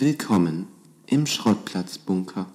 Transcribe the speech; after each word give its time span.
Willkommen 0.00 0.68
im 1.08 1.26
Schrottplatzbunker. 1.26 2.46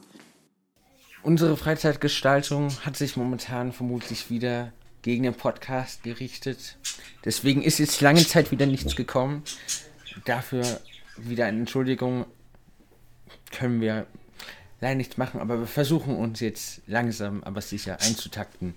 Unsere 1.24 1.58
Freizeitgestaltung 1.58 2.70
hat 2.86 2.96
sich 2.96 3.18
momentan 3.18 3.74
vermutlich 3.74 4.30
wieder 4.30 4.72
gegen 5.02 5.24
den 5.24 5.34
Podcast 5.34 6.04
gerichtet. 6.04 6.78
Deswegen 7.26 7.62
ist 7.62 7.80
jetzt 7.80 8.00
lange 8.00 8.26
Zeit 8.26 8.52
wieder 8.52 8.66
nichts 8.66 8.96
gekommen. 8.96 9.44
Dafür 10.24 10.80
wieder 11.18 11.46
eine 11.46 11.60
Entschuldigung. 11.60 12.26
Können 13.52 13.82
wir 13.82 14.08
leider 14.80 14.96
nichts 14.96 15.18
machen, 15.18 15.42
aber 15.42 15.60
wir 15.60 15.68
versuchen 15.68 16.16
uns 16.16 16.40
jetzt 16.40 16.80
langsam, 16.88 17.44
aber 17.44 17.60
sicher 17.60 18.00
einzutakten 18.00 18.74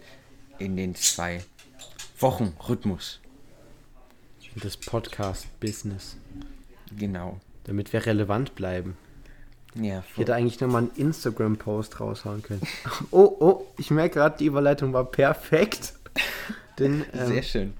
in 0.58 0.76
den 0.76 0.96
zwei 0.96 1.44
Wochen 2.18 2.52
Rhythmus. 2.68 3.20
Das 4.56 4.76
Podcast-Business. 4.76 6.16
Genau. 6.98 7.40
Damit 7.66 7.92
wir 7.92 8.06
relevant 8.06 8.54
bleiben. 8.54 8.96
Ja, 9.74 10.02
Ich 10.12 10.18
hätte 10.18 10.34
eigentlich 10.34 10.60
nochmal 10.60 10.82
einen 10.82 10.92
Instagram-Post 10.96 12.00
raushauen 12.00 12.42
können. 12.42 12.62
Oh, 13.10 13.36
oh, 13.40 13.66
ich 13.78 13.90
merke 13.90 14.14
gerade, 14.14 14.38
die 14.38 14.46
Überleitung 14.46 14.92
war 14.92 15.04
perfekt. 15.04 15.94
Denn 16.78 17.04
ähm, 17.12 17.26
sehr 17.26 17.42
schön. 17.42 17.74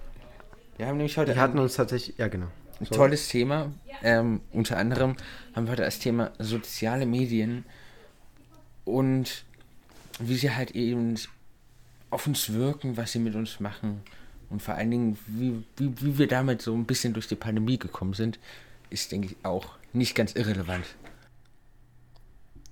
Wir 0.77 0.87
haben 0.87 0.99
nämlich 0.99 1.17
heute 1.17 1.35
wir 1.35 1.41
hatten 1.41 1.59
uns 1.59 1.75
tatsächlich, 1.75 2.19
ja 2.19 2.29
genau. 2.29 2.49
ein 2.81 2.87
tolles 2.87 3.29
Thema. 3.29 3.73
Ähm, 4.03 4.41
unter 4.53 4.77
anderem 4.77 5.17
haben 5.55 5.67
wir 5.67 5.73
heute 5.73 5.85
das 5.85 5.99
Thema 5.99 6.33
soziale 6.39 7.07
Medien 7.07 7.65
und 8.85 9.45
wie 10.19 10.37
sie 10.37 10.55
halt 10.55 10.73
eben 10.73 11.15
auf 12.11 12.27
uns 12.27 12.53
wirken, 12.53 12.97
was 12.97 13.13
sie 13.13 13.19
mit 13.19 13.35
uns 13.35 13.59
machen 13.59 14.03
und 14.51 14.63
vor 14.63 14.75
allen 14.75 14.91
Dingen, 14.91 15.19
wie, 15.27 15.65
wie, 15.77 15.93
wie 16.01 16.19
wir 16.19 16.29
damit 16.29 16.63
so 16.63 16.75
ein 16.75 16.85
bisschen 16.85 17.13
durch 17.13 17.27
die 17.27 17.37
Pandemie 17.37 17.79
gekommen 17.79 18.15
sind, 18.15 18.39
ist, 18.91 19.11
denke 19.13 19.29
ich, 19.29 19.37
auch 19.45 19.76
nicht 19.97 20.15
ganz 20.15 20.33
irrelevant. 20.33 20.85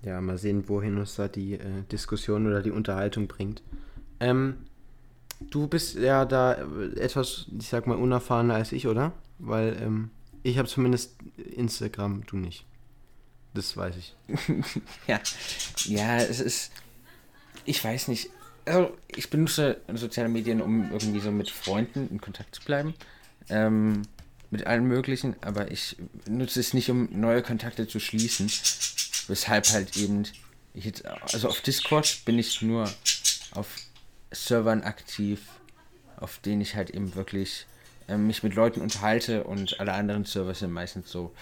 Ja, 0.02 0.20
mal 0.20 0.36
sehen, 0.38 0.68
wohin 0.68 0.98
uns 0.98 1.16
da 1.16 1.28
die 1.28 1.54
äh, 1.54 1.82
Diskussion 1.90 2.46
oder 2.46 2.62
die 2.62 2.70
Unterhaltung 2.70 3.26
bringt. 3.26 3.62
Ähm, 4.20 4.56
du 5.40 5.66
bist 5.66 5.96
ja 5.96 6.24
da 6.24 6.52
äh, 6.52 7.00
etwas, 7.00 7.46
ich 7.58 7.68
sag 7.68 7.86
mal, 7.86 7.96
unerfahrener 7.96 8.54
als 8.54 8.72
ich, 8.72 8.86
oder? 8.86 9.12
Weil 9.38 9.76
ähm, 9.80 10.10
ich 10.42 10.58
habe 10.58 10.68
zumindest 10.68 11.16
Instagram, 11.38 12.24
du 12.26 12.36
nicht. 12.36 12.66
Das 13.54 13.76
weiß 13.76 13.96
ich. 13.96 14.14
ja, 15.06 15.20
ja, 15.84 16.16
es 16.18 16.40
ist, 16.40 16.72
ich 17.64 17.82
weiß 17.82 18.08
nicht. 18.08 18.30
Also, 18.66 18.96
ich 19.08 19.30
benutze 19.30 19.80
soziale 19.94 20.28
Medien, 20.28 20.60
um 20.60 20.90
irgendwie 20.90 21.20
so 21.20 21.30
mit 21.30 21.50
Freunden 21.50 22.08
in 22.10 22.20
Kontakt 22.20 22.54
zu 22.54 22.62
bleiben. 22.62 22.94
Ähm, 23.48 24.02
mit 24.54 24.66
allen 24.66 24.86
möglichen, 24.86 25.34
aber 25.42 25.70
ich 25.72 25.96
nutze 26.28 26.60
es 26.60 26.74
nicht, 26.74 26.88
um 26.90 27.08
neue 27.10 27.42
Kontakte 27.42 27.88
zu 27.88 27.98
schließen. 27.98 28.50
Weshalb 29.26 29.68
halt 29.70 29.96
eben, 29.96 30.24
ich 30.74 30.84
jetzt, 30.84 31.04
also 31.06 31.48
auf 31.48 31.60
Discord 31.60 32.24
bin 32.24 32.38
ich 32.38 32.62
nur 32.62 32.88
auf 33.52 33.66
Servern 34.30 34.82
aktiv, 34.82 35.40
auf 36.16 36.38
denen 36.38 36.60
ich 36.60 36.76
halt 36.76 36.90
eben 36.90 37.14
wirklich 37.16 37.66
ähm, 38.06 38.28
mich 38.28 38.42
mit 38.44 38.54
Leuten 38.54 38.80
unterhalte 38.80 39.44
und 39.44 39.80
alle 39.80 39.92
anderen 39.92 40.24
Server 40.24 40.54
sind 40.54 40.72
meistens 40.72 41.10
so, 41.10 41.32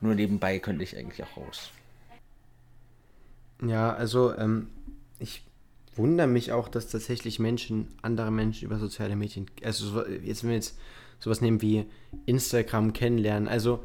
nur 0.00 0.14
nebenbei 0.14 0.58
könnte 0.60 0.84
ich 0.84 0.96
eigentlich 0.96 1.22
auch 1.24 1.36
raus. 1.36 1.70
Ja, 3.66 3.92
also 3.92 4.36
ähm, 4.36 4.68
ich 5.18 5.42
wundere 5.96 6.26
mich 6.26 6.52
auch, 6.52 6.68
dass 6.68 6.88
tatsächlich 6.88 7.38
Menschen, 7.38 7.88
andere 8.02 8.30
Menschen 8.30 8.66
über 8.66 8.78
soziale 8.78 9.16
Medien, 9.16 9.46
also 9.64 9.88
so- 9.88 10.06
jetzt 10.06 10.42
wenn 10.42 10.50
wir 10.50 10.56
jetzt 10.56 10.76
sowas 11.22 11.40
nehmen 11.40 11.62
wie 11.62 11.86
Instagram 12.26 12.92
kennenlernen, 12.92 13.48
also 13.48 13.84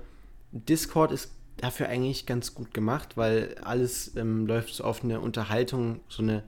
Discord 0.52 1.12
ist 1.12 1.32
dafür 1.58 1.88
eigentlich 1.88 2.26
ganz 2.26 2.56
gut 2.56 2.74
gemacht, 2.74 3.16
weil 3.16 3.56
alles 3.62 4.16
ähm, 4.16 4.48
läuft 4.48 4.74
so 4.74 4.84
auf 4.84 5.04
eine 5.04 5.20
Unterhaltung, 5.20 6.00
so 6.08 6.24
eine 6.24 6.44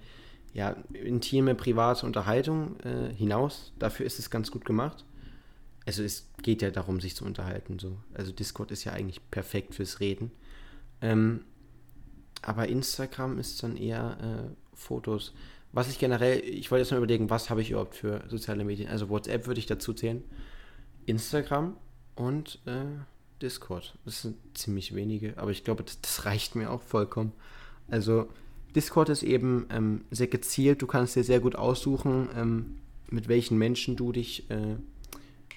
ja, 0.53 0.75
intime, 0.93 1.53
private 1.53 2.05
Unterhaltung 2.05 2.79
äh, 2.79 3.13
hinaus. 3.13 3.71
Dafür 3.77 4.05
ist 4.05 4.17
es 4.17 4.29
ganz 4.29 4.49
gut 4.51 4.65
gemacht. 4.65 5.05
Also 5.85 6.03
es 6.03 6.27
geht 6.41 6.61
ja 6.61 6.71
darum, 6.71 6.99
sich 6.99 7.15
zu 7.15 7.25
unterhalten. 7.25 7.77
So. 7.79 7.97
Also 8.13 8.31
Discord 8.31 8.71
ist 8.71 8.83
ja 8.83 8.93
eigentlich 8.93 9.21
perfekt 9.29 9.75
fürs 9.75 9.99
Reden. 9.99 10.31
Ähm, 11.01 11.41
aber 12.41 12.67
Instagram 12.67 13.37
ist 13.37 13.61
dann 13.61 13.77
eher 13.77 14.17
äh, 14.21 14.75
Fotos. 14.75 15.33
Was 15.71 15.87
ich 15.87 15.99
generell, 15.99 16.39
ich 16.39 16.71
wollte 16.71 16.81
jetzt 16.81 16.91
mal 16.91 16.97
überlegen, 16.97 17.29
was 17.29 17.49
habe 17.49 17.61
ich 17.61 17.71
überhaupt 17.71 17.95
für 17.95 18.23
soziale 18.27 18.63
Medien. 18.63 18.89
Also 18.89 19.09
WhatsApp 19.09 19.45
würde 19.45 19.59
ich 19.59 19.67
dazu 19.67 19.93
zählen. 19.93 20.23
Instagram 21.09 21.75
und 22.15 22.59
äh, 22.65 22.85
Discord. 23.41 23.97
Das 24.05 24.21
sind 24.21 24.37
ziemlich 24.53 24.95
wenige, 24.95 25.37
aber 25.37 25.51
ich 25.51 25.63
glaube, 25.63 25.83
das, 25.83 26.01
das 26.01 26.25
reicht 26.25 26.55
mir 26.55 26.69
auch 26.71 26.81
vollkommen. 26.81 27.33
Also 27.87 28.27
Discord 28.75 29.09
ist 29.09 29.23
eben 29.23 29.65
ähm, 29.71 30.05
sehr 30.11 30.27
gezielt. 30.27 30.81
Du 30.81 30.87
kannst 30.87 31.15
dir 31.15 31.23
sehr 31.23 31.39
gut 31.39 31.55
aussuchen, 31.55 32.29
ähm, 32.35 32.77
mit 33.09 33.27
welchen 33.27 33.57
Menschen 33.57 33.95
du 33.95 34.11
dich 34.11 34.49
äh, 34.51 34.75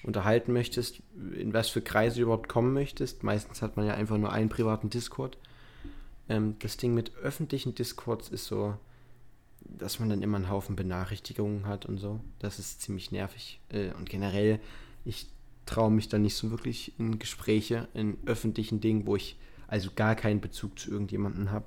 unterhalten 0.01 0.53
möchtest, 0.53 1.01
in 1.37 1.53
was 1.53 1.69
für 1.69 1.81
Kreise 1.81 2.17
du 2.17 2.23
überhaupt 2.23 2.49
kommen 2.49 2.73
möchtest. 2.73 3.23
Meistens 3.23 3.61
hat 3.61 3.77
man 3.77 3.85
ja 3.85 3.93
einfach 3.93 4.17
nur 4.17 4.31
einen 4.31 4.49
privaten 4.49 4.89
Discord. 4.89 5.37
Ähm, 6.29 6.55
das 6.59 6.77
Ding 6.77 6.93
mit 6.93 7.15
öffentlichen 7.17 7.75
Discords 7.75 8.29
ist 8.29 8.45
so, 8.45 8.75
dass 9.61 9.99
man 9.99 10.09
dann 10.09 10.21
immer 10.21 10.37
einen 10.37 10.49
Haufen 10.49 10.75
Benachrichtigungen 10.75 11.67
hat 11.67 11.85
und 11.85 11.97
so. 11.97 12.19
Das 12.39 12.59
ist 12.59 12.81
ziemlich 12.81 13.11
nervig. 13.11 13.59
Äh, 13.69 13.91
und 13.91 14.09
generell, 14.09 14.59
ich 15.05 15.27
traue 15.65 15.91
mich 15.91 16.09
da 16.09 16.17
nicht 16.17 16.35
so 16.35 16.51
wirklich 16.51 16.97
in 16.99 17.19
Gespräche, 17.19 17.87
in 17.93 18.17
öffentlichen 18.25 18.81
Dingen, 18.81 19.05
wo 19.05 19.15
ich 19.15 19.37
also 19.67 19.89
gar 19.95 20.15
keinen 20.15 20.41
Bezug 20.41 20.77
zu 20.77 20.91
irgendjemandem 20.91 21.51
habe. 21.51 21.65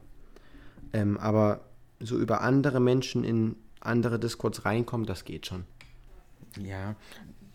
Ähm, 0.92 1.18
aber 1.18 1.64
so 2.00 2.18
über 2.18 2.42
andere 2.42 2.80
Menschen 2.80 3.24
in 3.24 3.56
andere 3.80 4.18
Discords 4.18 4.64
reinkommen, 4.64 5.06
das 5.06 5.24
geht 5.24 5.46
schon. 5.46 5.64
Ja, 6.58 6.94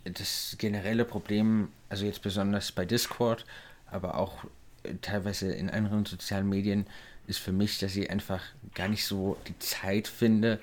das 0.03 0.55
generelle 0.57 1.05
Problem, 1.05 1.69
also 1.89 2.05
jetzt 2.05 2.21
besonders 2.21 2.71
bei 2.71 2.85
Discord, 2.85 3.45
aber 3.85 4.17
auch 4.17 4.45
äh, 4.83 4.95
teilweise 5.01 5.53
in 5.53 5.69
anderen 5.69 6.05
sozialen 6.05 6.49
Medien, 6.49 6.85
ist 7.27 7.39
für 7.39 7.51
mich, 7.51 7.79
dass 7.79 7.95
ich 7.95 8.09
einfach 8.09 8.41
gar 8.73 8.87
nicht 8.87 9.05
so 9.05 9.37
die 9.47 9.57
Zeit 9.59 10.07
finde, 10.07 10.59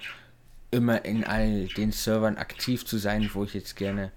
immer 0.71 1.05
in 1.05 1.25
all 1.25 1.67
den 1.69 1.93
Servern 1.93 2.37
aktiv 2.37 2.85
zu 2.85 2.99
sein, 2.99 3.31
wo 3.33 3.45
ich 3.45 3.55
jetzt 3.55 3.77
gerne 3.77 4.13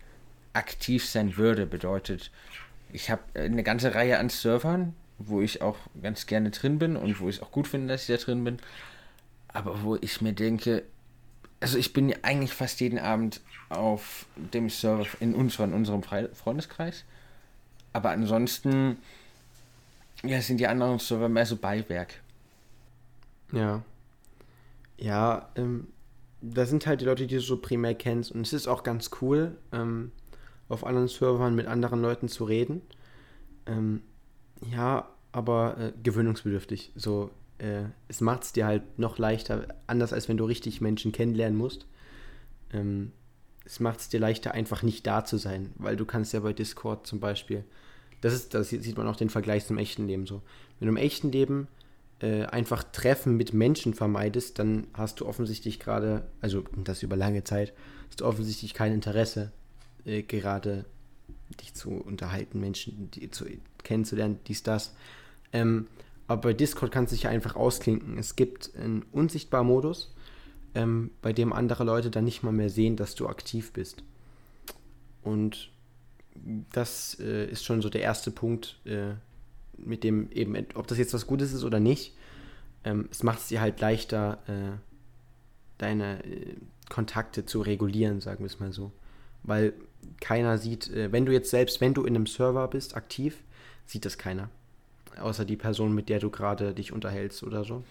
aktiv 0.54 1.06
sein 1.06 1.38
würde. 1.38 1.66
Bedeutet, 1.66 2.32
ich 2.92 3.10
habe 3.10 3.22
eine 3.34 3.64
ganze 3.64 3.96
Reihe 3.96 4.20
an 4.20 4.30
Servern, 4.30 4.96
wo 5.18 5.42
ich 5.42 5.62
auch 5.62 5.78
ganz 6.02 6.26
gerne 6.26 6.52
drin 6.52 6.80
bin 6.80 6.96
und 6.96 7.20
wo 7.20 7.30
ich 7.30 7.38
es 7.38 7.42
auch 7.42 7.52
gut 7.52 7.68
finde, 7.68 7.88
dass 7.88 8.10
ich 8.10 8.16
da 8.16 8.24
drin 8.24 8.44
bin. 8.44 8.58
Aber 9.50 9.84
wo 9.84 9.96
ich 9.98 10.22
mir 10.22 10.34
denke, 10.34 10.84
also 11.60 11.78
ich 11.78 11.94
bin 11.94 12.10
ja 12.10 12.18
eigentlich 12.24 12.54
fast 12.54 12.80
jeden 12.80 13.00
Abend 13.00 13.42
auf 13.70 14.26
dem 14.36 14.70
Server 14.70 15.06
in 15.20 15.36
unserem, 15.36 15.72
in 15.72 15.76
unserem 15.76 16.02
Fre- 16.02 16.34
Freundeskreis. 16.34 17.04
Aber 17.94 18.10
ansonsten 18.10 18.98
ja, 20.24 20.42
sind 20.42 20.58
die 20.58 20.68
anderen 20.68 21.00
Server 21.00 21.30
mehr 21.30 21.46
so 21.46 21.56
Beiwerk. 21.56 22.16
Ja. 23.52 23.84
Ja, 24.98 25.50
ähm, 25.56 25.88
da 26.42 26.66
sind 26.66 26.88
halt 26.88 27.02
die 27.02 27.06
Leute, 27.06 27.28
die 27.28 27.36
du 27.36 27.42
so 27.42 27.58
primär 27.58 27.96
kennst. 27.96 28.32
Und 28.32 28.42
es 28.42 28.54
ist 28.54 28.68
auch 28.68 28.84
ganz 28.84 29.10
cool, 29.22 29.58
ähm, 29.72 30.12
auf 30.72 30.86
anderen 30.86 31.08
Servern 31.08 31.56
mit 31.56 31.68
anderen 31.68 32.02
Leuten 32.02 32.28
zu 32.28 32.46
reden. 32.46 32.82
Ähm, 33.66 34.02
ja, 34.72 35.10
aber 35.32 35.78
äh, 35.78 35.94
gewöhnungsbedürftig. 36.02 36.92
So, 36.96 37.32
äh, 37.58 37.84
es 38.08 38.22
macht 38.22 38.44
es 38.44 38.54
dir 38.54 38.66
halt 38.66 39.00
noch 39.00 39.18
leichter, 39.18 39.68
anders 39.88 40.14
als 40.14 40.30
wenn 40.30 40.38
du 40.38 40.46
richtig 40.46 40.82
Menschen 40.82 41.12
kennenlernen 41.12 41.58
musst. 41.58 41.86
Ähm, 42.74 43.12
es 43.66 43.80
macht 43.80 44.00
es 44.00 44.10
dir 44.10 44.20
leichter, 44.20 44.54
einfach 44.54 44.84
nicht 44.84 45.06
da 45.06 45.24
zu 45.24 45.38
sein, 45.38 45.72
weil 45.78 45.96
du 45.96 46.06
kannst 46.06 46.34
ja 46.34 46.40
bei 46.40 46.54
Discord 46.54 47.06
zum 47.06 47.20
Beispiel, 47.20 47.64
das 48.22 48.34
ist, 48.34 48.54
da 48.54 48.64
sieht 48.64 48.98
man 48.98 49.08
auch 49.08 49.16
den 49.16 49.30
Vergleich 49.30 49.66
zum 49.66 49.78
echten 49.78 50.08
Leben 50.08 50.26
so. 50.26 50.42
Wenn 50.80 50.88
du 50.88 50.92
im 50.92 50.98
echten 50.98 51.32
Leben 51.32 51.68
äh, 52.20 52.46
einfach 52.46 52.84
Treffen 52.84 53.38
mit 53.38 53.54
Menschen 53.54 53.94
vermeidest, 53.94 54.60
dann 54.60 54.88
hast 54.94 55.20
du 55.20 55.28
offensichtlich 55.28 55.80
gerade, 55.80 56.28
also 56.40 56.64
das 56.84 57.04
über 57.04 57.16
lange 57.16 57.44
Zeit, 57.44 57.74
hast 58.10 58.22
du 58.22 58.26
offensichtlich 58.26 58.74
kein 58.74 58.94
Interesse, 58.94 59.52
äh, 60.06 60.24
gerade 60.24 60.86
dich 61.60 61.74
zu 61.74 61.90
unterhalten, 61.90 62.60
Menschen 62.60 63.12
die, 63.12 63.30
zu, 63.32 63.46
kennenzulernen, 63.84 64.40
dies, 64.48 64.64
das. 64.64 64.96
Ähm, 65.54 65.88
aber 66.28 66.42
bei 66.42 66.54
Discord 66.54 66.92
kannst 66.92 67.12
du 67.12 67.16
dich 67.16 67.24
ja 67.24 67.30
einfach 67.30 67.56
ausklinken. 67.56 68.18
Es 68.18 68.36
gibt 68.36 68.76
einen 68.76 69.04
unsichtbaren 69.12 69.68
Modus, 69.68 70.14
ähm, 70.76 71.12
bei 71.22 71.34
dem 71.34 71.52
andere 71.52 71.84
Leute 71.84 72.10
dann 72.10 72.24
nicht 72.24 72.44
mal 72.44 72.54
mehr 72.54 72.70
sehen, 72.70 72.96
dass 72.96 73.16
du 73.16 73.28
aktiv 73.28 73.74
bist. 73.74 74.04
Und 75.24 75.72
das 76.72 77.20
äh, 77.20 77.46
ist 77.48 77.66
schon 77.66 77.82
so 77.82 77.90
der 77.90 78.02
erste 78.02 78.32
Punkt, 78.32 78.80
äh, 78.86 79.14
mit 79.78 80.04
dem 80.04 80.32
eben, 80.32 80.56
ob 80.76 80.88
das 80.88 80.98
jetzt 80.98 81.14
was 81.14 81.28
Gutes 81.28 81.54
ist 81.54 81.64
oder 81.64 81.80
nicht, 81.80 82.16
ähm, 82.84 83.08
es 83.12 83.24
macht 83.24 83.40
es 83.40 83.48
dir 83.48 83.62
halt 83.62 83.80
leichter, 83.82 84.40
äh, 84.48 84.78
deine 85.78 86.24
äh, 86.24 86.56
Kontakte 86.90 87.46
zu 87.46 87.62
regulieren, 87.62 88.22
sagen 88.22 88.40
wir 88.40 88.48
es 88.48 88.60
mal 88.60 88.72
so. 88.72 88.92
Weil 89.44 89.74
keiner 90.20 90.58
sieht, 90.58 90.90
äh, 90.90 91.12
wenn 91.12 91.26
du 91.26 91.32
jetzt 91.32 91.50
selbst, 91.50 91.82
wenn 91.82 91.94
du 91.94 92.04
in 92.04 92.16
einem 92.16 92.28
Server 92.28 92.68
bist, 92.68 92.96
aktiv, 92.96 93.44
sieht 93.86 94.06
das 94.06 94.18
keiner. 94.18 94.50
außer 95.20 95.44
die 95.44 95.58
Person, 95.58 95.94
mit 95.94 96.08
der 96.08 96.20
du 96.20 96.30
gerade 96.30 96.74
dich 96.74 96.94
unterhältst 96.94 97.44
oder 97.44 97.66
so. 97.66 97.84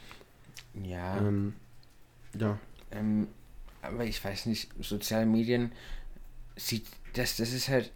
Ja. 0.83 1.19
Ähm, 1.19 1.55
ja. 2.39 2.59
Ähm, 2.91 3.29
aber 3.83 4.05
ich 4.05 4.25
weiß 4.25 4.47
nicht, 4.47 4.71
soziale 4.81 5.27
Medien 5.27 5.73
sieht 6.57 6.87
das, 7.15 7.37
das 7.37 7.53
ist 7.53 7.69
halt, 7.69 7.91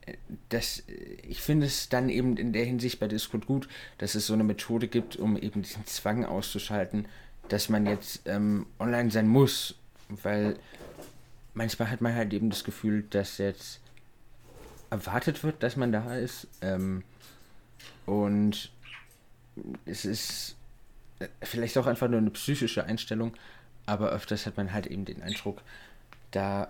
das, 0.49 0.83
ich 1.23 1.41
finde 1.41 1.67
es 1.67 1.89
dann 1.89 2.09
eben 2.09 2.37
in 2.37 2.53
der 2.53 2.65
Hinsicht 2.65 2.99
bei 2.99 3.09
Discord 3.09 3.47
gut, 3.47 3.69
dass 3.99 4.15
es 4.15 4.27
so 4.27 4.35
eine 4.35 4.45
Methode 4.45 4.89
gibt, 4.89 5.17
um 5.17 5.37
eben 5.37 5.63
diesen 5.63 5.87
Zwang 5.87 6.25
auszuschalten, 6.25 7.07
dass 7.49 7.69
man 7.69 7.87
jetzt 7.87 8.23
ähm, 8.27 8.67
online 8.79 9.11
sein 9.11 9.29
muss, 9.29 9.77
weil 10.09 10.57
manchmal 11.55 11.91
hat 11.91 12.01
man 12.01 12.15
halt 12.15 12.33
eben 12.33 12.51
das 12.51 12.65
Gefühl, 12.65 13.05
dass 13.11 13.39
jetzt 13.39 13.81
erwartet 14.91 15.43
wird, 15.43 15.63
dass 15.63 15.77
man 15.77 15.93
da 15.93 16.15
ist. 16.17 16.47
Ähm, 16.61 17.03
und 18.07 18.71
es 19.87 20.05
ist 20.05 20.57
äh, 21.21 21.29
vielleicht 21.43 21.79
auch 21.79 21.87
einfach 21.87 22.09
nur 22.09 22.19
eine 22.19 22.31
psychische 22.31 22.85
Einstellung, 22.85 23.35
aber 23.87 24.11
öfters 24.11 24.47
hat 24.47 24.57
man 24.57 24.73
halt 24.73 24.87
eben 24.87 25.05
den 25.05 25.23
Eindruck, 25.23 25.63
da 26.31 26.69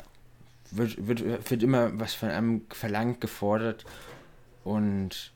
wird, 0.70 1.06
wird, 1.06 1.50
wird 1.50 1.62
immer 1.62 1.98
was 1.98 2.14
von 2.14 2.30
einem 2.30 2.62
verlangt, 2.70 3.20
gefordert 3.20 3.84
und 4.64 5.32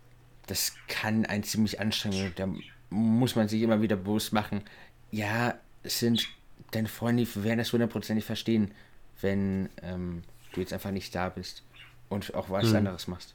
das 0.46 0.74
kann 0.88 1.26
ein 1.26 1.42
ziemlich 1.42 1.80
anstrengend. 1.80 2.38
Da 2.38 2.48
muss 2.90 3.36
man 3.36 3.48
sich 3.48 3.62
immer 3.62 3.82
wieder 3.82 3.96
bewusst 3.96 4.32
machen, 4.32 4.62
ja, 5.10 5.54
es 5.82 6.00
sind 6.00 6.26
deine 6.70 6.88
Freunde, 6.88 7.24
die 7.24 7.44
werden 7.44 7.58
das 7.58 7.72
hundertprozentig 7.72 8.24
verstehen, 8.24 8.72
wenn 9.20 9.68
ähm, 9.82 10.22
du 10.52 10.60
jetzt 10.60 10.72
einfach 10.72 10.90
nicht 10.90 11.14
da 11.14 11.28
bist 11.28 11.62
und 12.08 12.34
auch 12.34 12.50
was 12.50 12.70
mhm. 12.70 12.76
anderes 12.76 13.08
machst. 13.08 13.34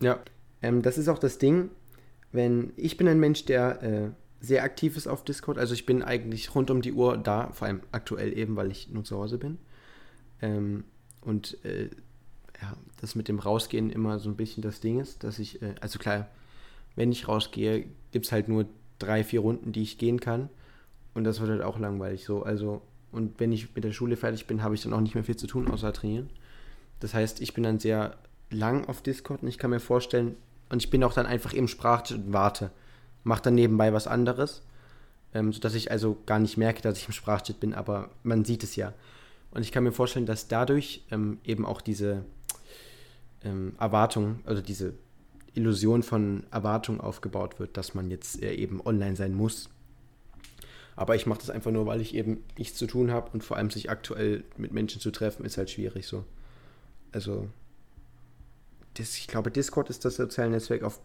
Ja, 0.00 0.18
ähm, 0.62 0.82
das 0.82 0.98
ist 0.98 1.08
auch 1.08 1.18
das 1.18 1.38
Ding, 1.38 1.70
wenn 2.32 2.72
ich 2.76 2.96
bin 2.96 3.08
ein 3.08 3.20
Mensch, 3.20 3.44
der 3.44 3.82
äh, 3.82 4.10
sehr 4.40 4.62
aktiv 4.62 4.96
ist 4.96 5.06
auf 5.06 5.24
Discord, 5.24 5.58
also 5.58 5.74
ich 5.74 5.86
bin 5.86 6.02
eigentlich 6.02 6.54
rund 6.54 6.70
um 6.70 6.82
die 6.82 6.92
Uhr 6.92 7.16
da, 7.16 7.50
vor 7.52 7.66
allem 7.66 7.80
aktuell 7.90 8.36
eben, 8.36 8.56
weil 8.56 8.70
ich 8.70 8.88
nur 8.88 9.04
zu 9.04 9.16
Hause 9.16 9.38
bin. 9.38 9.58
Ähm, 10.40 10.84
und 11.20 11.62
äh, 11.64 11.90
ja, 12.60 12.76
das 13.00 13.14
mit 13.14 13.28
dem 13.28 13.38
Rausgehen 13.38 13.90
immer 13.90 14.18
so 14.18 14.28
ein 14.30 14.36
bisschen 14.36 14.62
das 14.62 14.80
Ding 14.80 15.00
ist, 15.00 15.24
dass 15.24 15.38
ich, 15.38 15.60
äh, 15.62 15.74
also 15.80 15.98
klar, 15.98 16.28
wenn 16.96 17.12
ich 17.12 17.28
rausgehe, 17.28 17.86
gibt 18.12 18.26
es 18.26 18.32
halt 18.32 18.48
nur 18.48 18.66
drei, 18.98 19.24
vier 19.24 19.40
Runden, 19.40 19.72
die 19.72 19.82
ich 19.82 19.98
gehen 19.98 20.20
kann. 20.20 20.48
Und 21.14 21.24
das 21.24 21.40
wird 21.40 21.50
halt 21.50 21.62
auch 21.62 21.78
langweilig 21.78 22.24
so. 22.24 22.42
Also, 22.42 22.82
und 23.12 23.40
wenn 23.40 23.52
ich 23.52 23.74
mit 23.74 23.84
der 23.84 23.92
Schule 23.92 24.16
fertig 24.16 24.46
bin, 24.46 24.62
habe 24.62 24.74
ich 24.74 24.82
dann 24.82 24.92
auch 24.92 25.00
nicht 25.00 25.14
mehr 25.14 25.24
viel 25.24 25.36
zu 25.36 25.46
tun, 25.46 25.68
außer 25.68 25.92
trainieren. 25.92 26.30
Das 27.00 27.14
heißt, 27.14 27.40
ich 27.40 27.54
bin 27.54 27.64
dann 27.64 27.78
sehr 27.78 28.16
lang 28.50 28.86
auf 28.86 29.02
Discord 29.02 29.42
und 29.42 29.48
ich 29.48 29.58
kann 29.58 29.70
mir 29.70 29.80
vorstellen, 29.80 30.36
und 30.70 30.82
ich 30.82 30.90
bin 30.90 31.02
auch 31.02 31.14
dann 31.14 31.26
einfach 31.26 31.52
im 31.52 31.68
Sprachchat 31.68 32.18
und 32.18 32.32
warte. 32.32 32.70
Mache 33.24 33.42
dann 33.42 33.54
nebenbei 33.54 33.92
was 33.92 34.06
anderes, 34.06 34.62
ähm, 35.34 35.52
sodass 35.52 35.74
ich 35.74 35.90
also 35.90 36.18
gar 36.26 36.38
nicht 36.38 36.56
merke, 36.56 36.82
dass 36.82 36.98
ich 36.98 37.06
im 37.06 37.12
Sprachchat 37.12 37.60
bin, 37.60 37.74
aber 37.74 38.10
man 38.22 38.44
sieht 38.44 38.62
es 38.62 38.76
ja. 38.76 38.92
Und 39.50 39.62
ich 39.62 39.72
kann 39.72 39.84
mir 39.84 39.92
vorstellen, 39.92 40.26
dass 40.26 40.48
dadurch 40.48 41.04
ähm, 41.10 41.38
eben 41.44 41.64
auch 41.64 41.80
diese 41.80 42.24
ähm, 43.42 43.74
Erwartung, 43.78 44.40
also 44.44 44.60
diese 44.60 44.94
Illusion 45.54 46.02
von 46.02 46.44
Erwartung 46.50 47.00
aufgebaut 47.00 47.58
wird, 47.58 47.76
dass 47.76 47.94
man 47.94 48.10
jetzt 48.10 48.42
äh, 48.42 48.52
eben 48.52 48.80
online 48.84 49.16
sein 49.16 49.34
muss. 49.34 49.70
Aber 50.98 51.14
ich 51.14 51.26
mache 51.26 51.38
das 51.38 51.48
einfach 51.48 51.70
nur, 51.70 51.86
weil 51.86 52.00
ich 52.00 52.12
eben 52.12 52.42
nichts 52.58 52.76
zu 52.76 52.88
tun 52.88 53.12
habe 53.12 53.30
und 53.30 53.44
vor 53.44 53.56
allem 53.56 53.70
sich 53.70 53.88
aktuell 53.88 54.42
mit 54.56 54.72
Menschen 54.72 55.00
zu 55.00 55.12
treffen, 55.12 55.44
ist 55.44 55.56
halt 55.56 55.70
schwierig 55.70 56.08
so. 56.08 56.24
Also, 57.12 57.48
das, 58.94 59.16
ich 59.16 59.28
glaube, 59.28 59.52
Discord 59.52 59.90
ist 59.90 60.04
das 60.04 60.16
soziale 60.16 60.50
Netzwerk, 60.50 60.82
auf, 60.82 60.98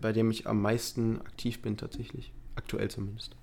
bei 0.00 0.12
dem 0.12 0.30
ich 0.30 0.46
am 0.46 0.62
meisten 0.62 1.20
aktiv 1.20 1.60
bin, 1.60 1.76
tatsächlich. 1.76 2.32
Aktuell 2.54 2.90
zumindest. 2.90 3.36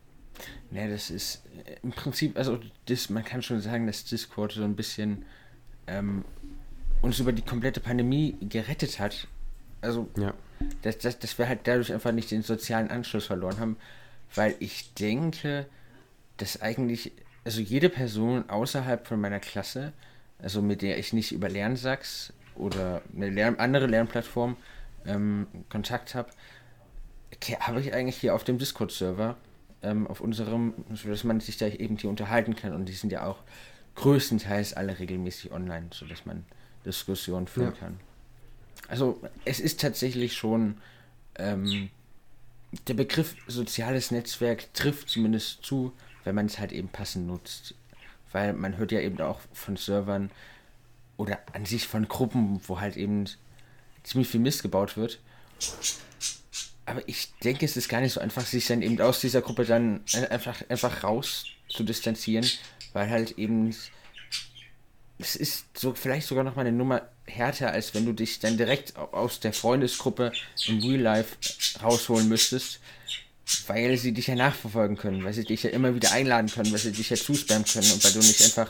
Ne, 0.72 0.90
das 0.90 1.12
ist 1.12 1.44
äh, 1.68 1.76
im 1.84 1.92
Prinzip, 1.92 2.38
also 2.38 2.60
das, 2.88 3.12
man 3.12 3.24
kann 3.24 3.44
schon 3.44 3.62
sagen, 3.62 3.86
dass 3.86 4.04
Discord 4.04 4.54
so 4.54 4.64
ein 4.64 4.76
bisschen 4.76 5.26
ähm, 5.86 6.26
uns 7.04 7.20
über 7.20 7.34
die 7.34 7.44
komplette 7.44 7.82
Pandemie 7.82 8.36
gerettet 8.42 9.00
hat. 9.00 9.28
Also, 9.82 10.10
ja. 10.18 10.34
dass, 10.82 10.98
dass, 10.98 11.20
dass 11.20 11.38
wir 11.38 11.48
halt 11.48 11.60
dadurch 11.66 11.94
einfach 11.94 12.14
nicht 12.14 12.32
den 12.32 12.42
sozialen 12.42 12.90
Anschluss 12.90 13.28
verloren 13.28 13.60
haben, 13.60 13.78
weil 14.36 14.56
ich 14.60 14.94
denke, 14.94 15.66
dass 16.38 16.62
eigentlich, 16.62 17.12
also 17.44 17.62
jede 17.62 17.90
Person 17.90 18.50
außerhalb 18.50 19.08
von 19.08 19.20
meiner 19.20 19.40
Klasse, 19.40 19.94
also 20.40 20.62
mit 20.62 20.82
der 20.82 21.00
ich 21.00 21.14
nicht 21.14 21.32
über 21.32 21.50
Lernsachs 21.50 22.34
oder 22.56 23.02
eine 23.16 23.30
Lern 23.30 23.56
andere 23.56 23.88
Lernplattform 23.88 24.56
ähm, 25.06 25.48
Kontakt 25.70 26.16
habe, 26.16 26.30
habe 27.60 27.82
ich 27.82 27.94
eigentlich 27.94 28.18
hier 28.18 28.36
auf 28.36 28.44
dem 28.44 28.58
Discord-Server 28.58 29.38
ähm, 29.84 30.08
auf 30.08 30.22
unserem, 30.22 30.74
sodass 30.94 31.24
man 31.24 31.40
sich 31.40 31.58
da 31.58 31.68
eben 31.68 31.98
hier 31.98 32.10
unterhalten 32.10 32.56
kann. 32.56 32.74
Und 32.74 32.86
die 32.86 32.94
sind 32.94 33.12
ja 33.12 33.26
auch 33.26 33.40
größtenteils 33.96 34.74
alle 34.74 35.00
regelmäßig 35.00 35.52
online, 35.52 35.88
sodass 35.92 36.26
man 36.26 36.46
Diskussionen 36.86 37.48
führen 37.48 37.74
ja. 37.74 37.80
kann. 37.80 38.00
Also 38.88 39.22
es 39.44 39.60
ist 39.60 39.82
tatsächlich 39.82 40.34
schon 40.34 40.78
ähm, 41.36 41.90
der 42.88 42.94
Begriff 42.94 43.36
soziales 43.48 44.12
Netzwerk 44.12 44.74
trifft 44.74 45.10
zumindest 45.10 45.64
zu, 45.64 45.94
wenn 46.24 46.36
man 46.36 46.48
es 46.48 46.60
halt 46.60 46.72
eben 46.72 46.90
passend 46.90 47.28
nutzt. 47.28 47.76
Weil 48.32 48.54
man 48.54 48.78
hört 48.78 48.92
ja 48.92 49.00
eben 49.00 49.20
auch 49.22 49.40
von 49.54 49.78
Servern 49.78 50.32
oder 51.16 51.40
an 51.54 51.66
sich 51.66 51.88
von 51.88 52.08
Gruppen, 52.08 52.62
wo 52.68 52.80
halt 52.80 52.98
eben 52.98 53.26
ziemlich 54.04 54.28
viel 54.28 54.40
Mist 54.40 54.62
gebaut 54.62 54.98
wird. 54.98 55.20
Aber 56.86 57.08
ich 57.08 57.34
denke, 57.44 57.66
es 57.66 57.76
ist 57.76 57.90
gar 57.90 58.02
nicht 58.02 58.14
so 58.14 58.22
einfach, 58.22 58.46
sich 58.46 58.68
dann 58.68 58.82
eben 58.82 59.02
aus 59.02 59.20
dieser 59.20 59.42
Gruppe 59.42 59.66
dann 59.66 60.04
einfach, 60.30 60.62
einfach 60.70 61.04
raus 61.04 61.46
zu 61.68 61.84
distanzieren, 61.84 62.50
weil 62.94 63.10
halt 63.10 63.38
eben 63.38 63.74
es 65.20 65.36
ist 65.36 65.66
so 65.76 65.94
vielleicht 65.96 66.28
sogar 66.28 66.44
noch 66.44 66.56
mal 66.56 66.62
eine 66.62 66.72
Nummer 66.72 67.10
härter, 67.26 67.72
als 67.72 67.94
wenn 67.94 68.06
du 68.06 68.14
dich 68.14 68.40
dann 68.40 68.58
direkt 68.58 68.96
aus 68.96 69.40
der 69.40 69.52
Freundesgruppe 69.52 70.32
im 70.68 70.80
Real 70.80 71.02
Life 71.02 71.38
rausholen 71.82 72.28
müsstest, 72.28 72.80
weil 73.68 73.98
sie 73.98 74.14
dich 74.14 74.28
ja 74.28 74.36
nachverfolgen 74.36 74.98
können, 74.98 75.24
weil 75.24 75.34
sie 75.34 75.44
dich 75.44 75.64
ja 75.64 75.70
immer 75.70 75.96
wieder 75.96 76.12
einladen 76.12 76.50
können, 76.50 76.72
weil 76.72 76.80
sie 76.80 76.92
dich 76.92 77.10
ja 77.10 77.16
zuspammen 77.16 77.66
können 77.66 77.92
und 77.92 78.04
weil 78.04 78.12
du 78.12 78.20
nicht 78.20 78.42
einfach 78.42 78.70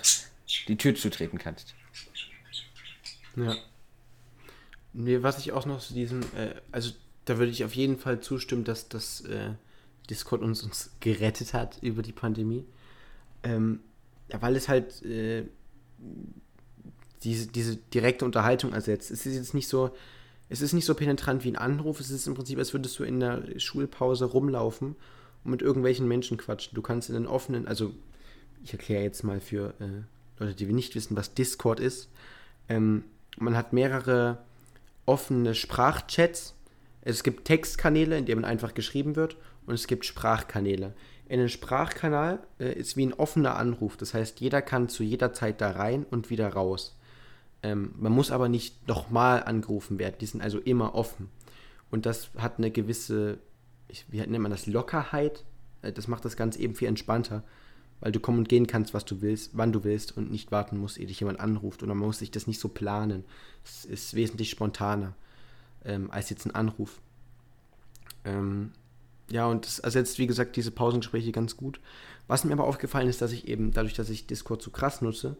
die 0.67 0.77
Tür 0.77 0.95
zutreten 0.95 1.37
kannst. 1.37 1.73
Ja. 3.35 3.55
Nee, 4.93 5.21
was 5.21 5.39
ich 5.39 5.51
auch 5.51 5.65
noch 5.65 5.79
zu 5.79 5.93
diesem, 5.93 6.21
äh, 6.35 6.55
also 6.71 6.91
da 7.25 7.37
würde 7.37 7.51
ich 7.51 7.63
auf 7.63 7.75
jeden 7.75 7.97
Fall 7.97 8.19
zustimmen, 8.19 8.63
dass 8.63 8.89
das 8.89 9.21
äh, 9.21 9.51
Discord 10.09 10.41
uns, 10.41 10.63
uns 10.63 10.91
gerettet 10.99 11.53
hat 11.53 11.77
über 11.81 12.01
die 12.01 12.13
Pandemie. 12.13 12.65
Ähm, 13.43 13.81
ja, 14.31 14.41
weil 14.41 14.55
es 14.55 14.67
halt 14.67 15.03
äh, 15.03 15.43
diese, 17.23 17.47
diese 17.47 17.75
direkte 17.75 18.25
Unterhaltung 18.25 18.73
ersetzt. 18.73 19.11
Es 19.11 19.25
ist 19.25 19.35
jetzt 19.35 19.53
nicht 19.53 19.67
so, 19.67 19.95
es 20.49 20.61
ist 20.61 20.73
nicht 20.73 20.85
so 20.85 20.95
penetrant 20.95 21.43
wie 21.43 21.51
ein 21.51 21.57
Anruf. 21.57 21.99
Es 21.99 22.09
ist 22.09 22.27
im 22.27 22.33
Prinzip, 22.33 22.57
als 22.57 22.73
würdest 22.73 22.97
du 22.99 23.03
in 23.03 23.19
der 23.19 23.43
Schulpause 23.57 24.25
rumlaufen 24.25 24.95
und 25.43 25.51
mit 25.51 25.61
irgendwelchen 25.61 26.07
Menschen 26.07 26.37
quatschen. 26.37 26.75
Du 26.75 26.81
kannst 26.81 27.09
in 27.09 27.15
den 27.15 27.27
offenen, 27.27 27.67
also 27.67 27.93
ich 28.63 28.71
erkläre 28.71 29.03
jetzt 29.03 29.23
mal 29.23 29.39
für 29.39 29.73
äh, 29.79 30.03
Leute, 30.39 30.55
die 30.55 30.65
nicht 30.65 30.95
wissen, 30.95 31.15
was 31.15 31.33
Discord 31.33 31.79
ist. 31.79 32.09
Ähm, 32.69 33.03
man 33.37 33.55
hat 33.55 33.73
mehrere 33.73 34.39
offene 35.05 35.55
Sprachchats 35.55 36.55
es 37.07 37.23
gibt 37.23 37.45
Textkanäle, 37.45 38.17
in 38.17 38.25
denen 38.25 38.43
einfach 38.43 38.73
geschrieben 38.73 39.15
wird, 39.15 39.37
und 39.65 39.75
es 39.75 39.87
gibt 39.87 40.03
Sprachkanäle. 40.03 40.93
In 41.29 41.39
den 41.39 41.47
Sprachkanal 41.47 42.39
äh, 42.59 42.73
ist 42.73 42.97
wie 42.97 43.05
ein 43.05 43.13
offener 43.13 43.55
Anruf. 43.55 43.95
Das 43.95 44.13
heißt, 44.13 44.41
jeder 44.41 44.61
kann 44.61 44.89
zu 44.89 45.03
jeder 45.03 45.31
Zeit 45.31 45.61
da 45.61 45.71
rein 45.71 46.05
und 46.11 46.29
wieder 46.29 46.49
raus. 46.49 46.97
Ähm, 47.63 47.93
man 47.97 48.11
muss 48.11 48.31
aber 48.31 48.49
nicht 48.49 48.87
nochmal 48.87 49.43
angerufen 49.43 49.99
werden. 49.99 50.15
Die 50.21 50.25
sind 50.25 50.41
also 50.41 50.59
immer 50.59 50.95
offen. 50.95 51.29
Und 51.89 52.05
das 52.05 52.29
hat 52.37 52.57
eine 52.57 52.71
gewisse, 52.71 53.39
ich, 53.87 54.05
wie 54.09 54.17
nennt 54.17 54.39
man 54.39 54.51
das, 54.51 54.67
Lockerheit. 54.67 55.45
Äh, 55.81 55.91
das 55.91 56.07
macht 56.07 56.25
das 56.25 56.37
Ganze 56.37 56.59
eben 56.59 56.75
viel 56.75 56.87
entspannter, 56.87 57.43
weil 57.99 58.11
du 58.11 58.19
kommen 58.19 58.39
und 58.39 58.49
gehen 58.49 58.67
kannst, 58.67 58.93
was 58.93 59.05
du 59.05 59.21
willst, 59.21 59.51
wann 59.57 59.71
du 59.71 59.83
willst 59.83 60.15
und 60.15 60.31
nicht 60.31 60.51
warten 60.51 60.77
musst, 60.77 60.99
ehe 60.99 61.07
dich 61.07 61.19
jemand 61.19 61.39
anruft. 61.39 61.81
Und 61.81 61.89
man 61.89 61.97
muss 61.97 62.19
sich 62.19 62.31
das 62.31 62.47
nicht 62.47 62.59
so 62.59 62.69
planen. 62.69 63.23
Es 63.63 63.85
ist 63.85 64.13
wesentlich 64.13 64.49
spontaner 64.49 65.15
ähm, 65.83 66.11
als 66.11 66.29
jetzt 66.29 66.45
ein 66.45 66.55
Anruf. 66.55 67.01
Ähm, 68.23 68.71
ja, 69.29 69.45
und 69.47 69.65
das 69.65 69.79
ersetzt, 69.79 70.19
wie 70.19 70.27
gesagt, 70.27 70.55
diese 70.55 70.71
Pausengespräche 70.71 71.31
ganz 71.31 71.57
gut. 71.57 71.79
Was 72.27 72.43
mir 72.43 72.53
aber 72.53 72.65
aufgefallen 72.65 73.09
ist, 73.09 73.21
dass 73.21 73.31
ich 73.31 73.47
eben, 73.47 73.71
dadurch, 73.71 73.93
dass 73.93 74.09
ich 74.09 74.27
Discord 74.27 74.61
zu 74.61 74.69
krass 74.69 75.01
nutze, 75.01 75.37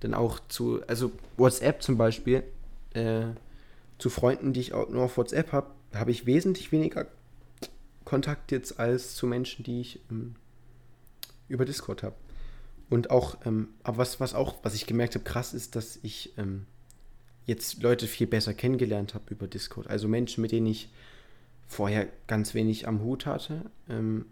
dann 0.00 0.14
auch 0.14 0.40
zu, 0.48 0.82
also 0.86 1.12
WhatsApp 1.36 1.82
zum 1.82 1.96
Beispiel, 1.96 2.42
äh, 2.94 3.26
zu 3.98 4.10
Freunden, 4.10 4.52
die 4.52 4.60
ich 4.60 4.72
auch 4.72 4.88
nur 4.88 5.04
auf 5.04 5.16
WhatsApp 5.16 5.52
habe, 5.52 5.70
habe 5.94 6.10
ich 6.10 6.26
wesentlich 6.26 6.72
weniger 6.72 7.06
Kontakt 8.04 8.50
jetzt 8.50 8.80
als 8.80 9.14
zu 9.14 9.26
Menschen, 9.26 9.64
die 9.64 9.80
ich 9.80 10.00
ähm, 10.10 10.34
über 11.48 11.64
Discord 11.64 12.02
habe. 12.02 12.16
Und 12.88 13.10
auch, 13.10 13.36
ähm, 13.44 13.68
aber 13.82 13.98
was, 13.98 14.18
was 14.18 14.34
auch, 14.34 14.56
was 14.62 14.74
ich 14.74 14.86
gemerkt 14.86 15.14
habe, 15.14 15.24
krass 15.24 15.54
ist, 15.54 15.76
dass 15.76 15.98
ich 16.02 16.36
ähm, 16.38 16.66
jetzt 17.46 17.82
Leute 17.82 18.06
viel 18.06 18.26
besser 18.26 18.54
kennengelernt 18.54 19.14
habe 19.14 19.24
über 19.28 19.46
Discord. 19.46 19.88
Also 19.88 20.08
Menschen, 20.08 20.42
mit 20.42 20.52
denen 20.52 20.66
ich 20.66 20.90
vorher 21.68 22.08
ganz 22.26 22.54
wenig 22.54 22.88
am 22.88 23.00
Hut 23.02 23.26
hatte. 23.26 23.70
Ähm, 23.88 24.26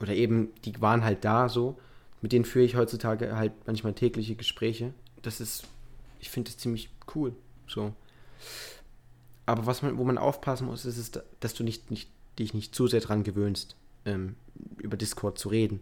oder 0.00 0.14
eben, 0.14 0.50
die 0.64 0.80
waren 0.80 1.04
halt 1.04 1.24
da 1.24 1.48
so. 1.48 1.78
Mit 2.26 2.32
denen 2.32 2.44
führe 2.44 2.64
ich 2.64 2.74
heutzutage 2.74 3.36
halt 3.36 3.52
manchmal 3.68 3.92
tägliche 3.92 4.34
Gespräche. 4.34 4.92
Das 5.22 5.40
ist, 5.40 5.62
ich 6.18 6.28
finde 6.28 6.50
das 6.50 6.58
ziemlich 6.58 6.90
cool. 7.14 7.32
So. 7.68 7.92
Aber 9.46 9.66
was 9.66 9.82
man, 9.82 9.96
wo 9.96 10.02
man 10.02 10.18
aufpassen 10.18 10.66
muss, 10.66 10.84
ist, 10.86 10.98
ist 10.98 11.22
dass 11.38 11.54
du 11.54 11.62
nicht, 11.62 11.88
nicht, 11.92 12.10
dich 12.36 12.52
nicht 12.52 12.74
zu 12.74 12.88
sehr 12.88 12.98
dran 12.98 13.22
gewöhnst, 13.22 13.76
ähm, 14.06 14.34
über 14.78 14.96
Discord 14.96 15.38
zu 15.38 15.50
reden. 15.50 15.78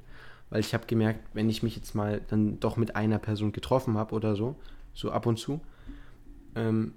Weil 0.50 0.60
ich 0.60 0.74
habe 0.74 0.84
gemerkt, 0.84 1.20
wenn 1.32 1.48
ich 1.48 1.62
mich 1.62 1.76
jetzt 1.76 1.94
mal 1.94 2.20
dann 2.28 2.60
doch 2.60 2.76
mit 2.76 2.94
einer 2.94 3.18
Person 3.18 3.52
getroffen 3.52 3.96
habe 3.96 4.14
oder 4.14 4.36
so, 4.36 4.54
so 4.92 5.12
ab 5.12 5.24
und 5.24 5.38
zu, 5.38 5.62
ähm, 6.56 6.92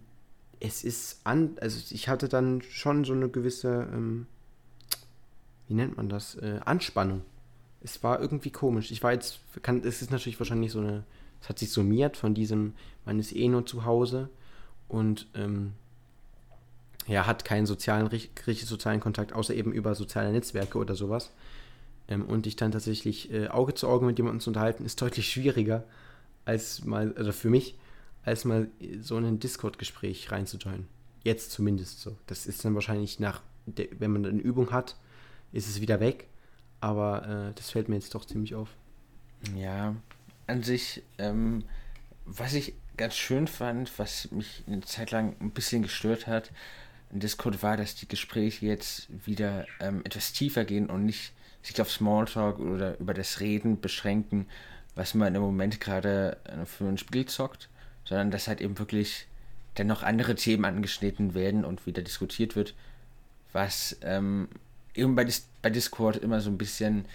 es 0.60 0.84
ist 0.84 1.22
an, 1.24 1.56
also 1.62 1.80
ich 1.92 2.10
hatte 2.10 2.28
dann 2.28 2.62
schon 2.64 3.06
so 3.06 3.14
eine 3.14 3.30
gewisse, 3.30 3.88
ähm, 3.94 4.28
wie 5.70 5.74
nennt 5.74 5.96
man 5.96 6.10
das, 6.10 6.36
äh, 6.36 6.60
Anspannung. 6.66 7.22
Es 7.82 8.04
war 8.04 8.20
irgendwie 8.20 8.52
komisch. 8.52 8.92
Ich 8.92 9.04
war 9.04 9.14
jetzt, 9.14 9.40
kann, 9.62 9.84
es 9.84 10.02
ist 10.02 10.12
natürlich 10.12 10.40
wahrscheinlich 10.40 10.72
so 10.72 10.80
eine, 10.80 11.04
es 11.42 11.50
hat 11.50 11.60
sich 11.60 11.72
summiert 11.72 12.18
von 12.18 12.34
diesem, 12.34 12.74
man 13.06 13.20
ist 13.20 13.36
eh 13.36 13.48
nur 13.48 13.66
zu 13.66 13.86
Hause 13.86 14.30
und 14.88 15.28
ähm, 15.36 15.74
ja, 17.08 17.26
hat 17.26 17.46
keinen 17.46 17.66
sozialen, 17.66 18.08
richtig 18.08 18.66
sozialen 18.66 19.00
Kontakt, 19.00 19.34
außer 19.34 19.54
eben 19.54 19.72
über 19.72 19.96
soziale 19.96 20.32
Netzwerke 20.32 20.78
oder 20.78 20.96
sowas. 20.96 21.32
Ähm, 22.08 22.26
und 22.26 22.46
dich 22.46 22.56
dann 22.56 22.72
tatsächlich 22.72 23.32
äh, 23.32 23.48
Auge 23.48 23.74
zu 23.74 23.88
Auge 23.88 24.06
mit 24.06 24.18
jemandem 24.18 24.42
zu 24.42 24.50
unterhalten, 24.50 24.86
ist 24.86 25.02
deutlich 25.02 25.30
schwieriger 25.30 25.84
als 26.46 26.86
mal, 26.86 27.14
also 27.18 27.32
für 27.32 27.50
mich, 27.50 27.76
als 28.24 28.46
mal 28.46 28.68
so 29.02 29.18
in 29.18 29.26
ein 29.26 29.40
Discord-Gespräch 29.40 30.32
reinzujoinen. 30.32 30.88
Jetzt 31.24 31.52
zumindest 31.52 32.02
so. 32.02 32.16
Das 32.28 32.46
ist 32.46 32.64
dann 32.64 32.76
wahrscheinlich 32.76 33.20
nach, 33.20 33.42
wenn 33.66 34.12
man 34.12 34.26
eine 34.26 34.42
Übung 34.42 34.72
hat, 34.72 34.96
ist 35.52 35.68
es 35.68 35.82
wieder 35.82 36.00
weg. 36.00 36.28
Aber 36.80 37.50
äh, 37.50 37.54
das 37.56 37.72
fällt 37.72 37.90
mir 37.90 37.96
jetzt 37.96 38.14
doch 38.14 38.26
ziemlich 38.26 38.56
auf. 38.56 38.70
Ja, 39.56 39.96
an 40.48 40.64
sich, 40.64 41.04
ähm, 41.18 41.64
was 42.26 42.54
ich 42.54 42.74
ganz 42.98 43.16
schön 43.16 43.48
fand, 43.48 43.98
was 44.00 44.32
mich 44.32 44.64
eine 44.68 44.82
Zeit 44.82 45.12
lang 45.12 45.36
ein 45.40 45.52
bisschen 45.52 45.84
gestört 45.84 46.28
hat, 46.28 46.52
in 47.12 47.20
Discord 47.20 47.64
war, 47.64 47.78
dass 47.78 47.96
die 47.96 48.08
Gespräche 48.08 48.66
jetzt 48.66 49.08
wieder 49.26 49.66
ähm, 49.80 50.02
etwas 50.04 50.34
tiefer 50.34 50.66
gehen 50.66 50.88
und 50.90 51.06
nicht 51.06 51.32
sich 51.62 51.80
auf 51.82 51.92
Smalltalk 51.92 52.60
oder 52.60 53.00
über 53.00 53.14
das 53.14 53.40
Reden 53.40 53.80
beschränken, 53.80 54.48
was 54.96 55.14
man 55.14 55.36
im 55.36 55.42
Moment 55.42 55.80
gerade 55.80 56.38
äh, 56.46 56.66
für 56.66 56.86
ein 56.86 56.98
Spiel 56.98 57.26
zockt, 57.26 57.70
sondern 58.04 58.32
dass 58.32 58.48
halt 58.48 58.62
eben 58.62 58.78
wirklich 58.80 59.28
dann 59.76 59.88
noch 59.88 60.04
andere 60.04 60.36
Themen 60.36 60.66
angeschnitten 60.66 61.34
werden 61.34 61.64
und 61.64 61.86
wieder 61.86 62.02
diskutiert 62.02 62.56
wird, 62.56 62.74
was 63.54 63.98
ähm, 64.02 64.50
bei, 65.16 65.24
Dis 65.24 65.48
bei 65.62 65.70
Discord 65.70 66.18
immer 66.18 66.42
so 66.42 66.50
ein 66.50 66.58
bisschen 66.58 67.06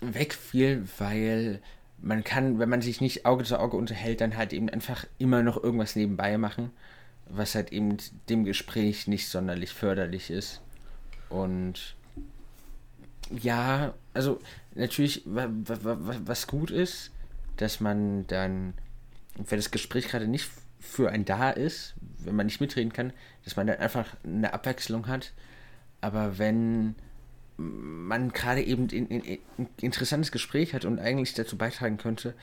wegfiel, 0.00 0.86
weil 0.98 1.60
man 2.00 2.24
kann, 2.24 2.58
wenn 2.58 2.68
man 2.68 2.82
sich 2.82 3.00
nicht 3.00 3.26
Auge 3.26 3.44
zu 3.44 3.58
Auge 3.58 3.76
unterhält, 3.76 4.20
dann 4.20 4.36
halt 4.36 4.52
eben 4.52 4.68
einfach 4.68 5.06
immer 5.18 5.42
noch 5.42 5.62
irgendwas 5.62 5.94
nebenbei 5.94 6.36
machen, 6.36 6.70
was 7.28 7.54
halt 7.54 7.72
eben 7.72 7.96
dem 8.28 8.44
Gespräch 8.44 9.06
nicht 9.06 9.28
sonderlich 9.28 9.72
förderlich 9.72 10.30
ist. 10.30 10.60
Und 11.28 11.94
ja, 13.30 13.94
also 14.12 14.40
natürlich, 14.74 15.22
was 15.24 16.46
gut 16.46 16.70
ist, 16.70 17.10
dass 17.56 17.80
man 17.80 18.26
dann, 18.26 18.74
wenn 19.36 19.58
das 19.58 19.70
Gespräch 19.70 20.08
gerade 20.08 20.26
nicht 20.26 20.50
für 20.80 21.10
einen 21.10 21.24
da 21.24 21.50
ist, 21.50 21.94
wenn 22.18 22.34
man 22.34 22.46
nicht 22.46 22.60
mitreden 22.60 22.92
kann, 22.92 23.12
dass 23.44 23.56
man 23.56 23.68
dann 23.68 23.78
einfach 23.78 24.06
eine 24.24 24.52
Abwechslung 24.52 25.06
hat. 25.06 25.32
Aber 26.02 26.36
wenn 26.36 26.94
man 27.56 28.32
gerade 28.32 28.62
eben 28.62 28.88
ein, 28.90 29.38
interessantes 29.80 30.32
Gespräch 30.32 30.74
hat 30.74 30.84
und 30.84 30.98
eigentlich 30.98 31.32
dazu 31.32 31.56
beitragen 31.56 31.96
könnte, 31.96 32.34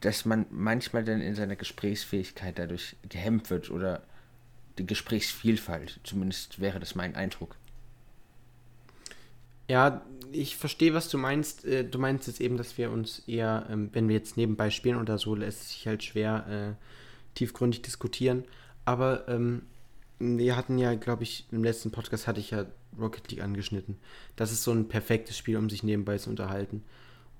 dass 0.00 0.24
man 0.24 0.44
manchmal 0.50 1.04
dann 1.04 1.20
in 1.20 1.34
seiner 1.34 1.56
Gesprächsfähigkeit 1.56 2.58
dadurch 2.58 2.96
gehemmt 3.08 3.48
wird 3.48 3.70
oder 3.70 4.02
die 4.78 4.86
Gesprächsvielfalt. 4.86 6.00
Zumindest 6.04 6.60
wäre 6.60 6.80
das 6.80 6.94
mein 6.94 7.14
Eindruck. 7.14 7.56
Ja, 9.68 10.02
ich 10.32 10.56
verstehe, 10.56 10.94
was 10.94 11.08
du 11.08 11.18
meinst. 11.18 11.64
Äh, 11.64 11.84
du 11.84 11.98
meinst 11.98 12.26
jetzt 12.26 12.40
eben, 12.40 12.56
dass 12.56 12.76
wir 12.76 12.90
uns 12.90 13.20
eher, 13.26 13.66
ähm, 13.70 13.90
wenn 13.92 14.08
wir 14.08 14.16
jetzt 14.16 14.36
nebenbei 14.36 14.70
spielen 14.70 14.96
oder 14.96 15.18
so, 15.18 15.34
lässt 15.34 15.68
sich 15.70 15.86
halt 15.86 16.04
schwer 16.04 16.76
äh, 16.78 17.36
tiefgründig 17.36 17.82
diskutieren. 17.82 18.44
Aber 18.84 19.28
ähm, 19.28 19.62
wir 20.18 20.56
hatten 20.56 20.78
ja, 20.78 20.94
glaube 20.94 21.24
ich, 21.24 21.46
im 21.50 21.64
letzten 21.64 21.90
Podcast 21.90 22.26
hatte 22.26 22.40
ich 22.40 22.50
ja 22.50 22.66
Rocket 22.98 23.30
League 23.30 23.42
angeschnitten. 23.42 23.96
Das 24.36 24.52
ist 24.52 24.62
so 24.62 24.72
ein 24.72 24.88
perfektes 24.88 25.36
Spiel, 25.36 25.56
um 25.56 25.70
sich 25.70 25.82
nebenbei 25.82 26.18
zu 26.18 26.30
unterhalten. 26.30 26.82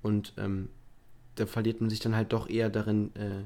Und 0.01 0.33
ähm, 0.37 0.69
da 1.35 1.45
verliert 1.45 1.81
man 1.81 1.89
sich 1.89 1.99
dann 1.99 2.15
halt 2.15 2.33
doch 2.33 2.49
eher 2.49 2.69
darin, 2.69 3.15
äh, 3.15 3.43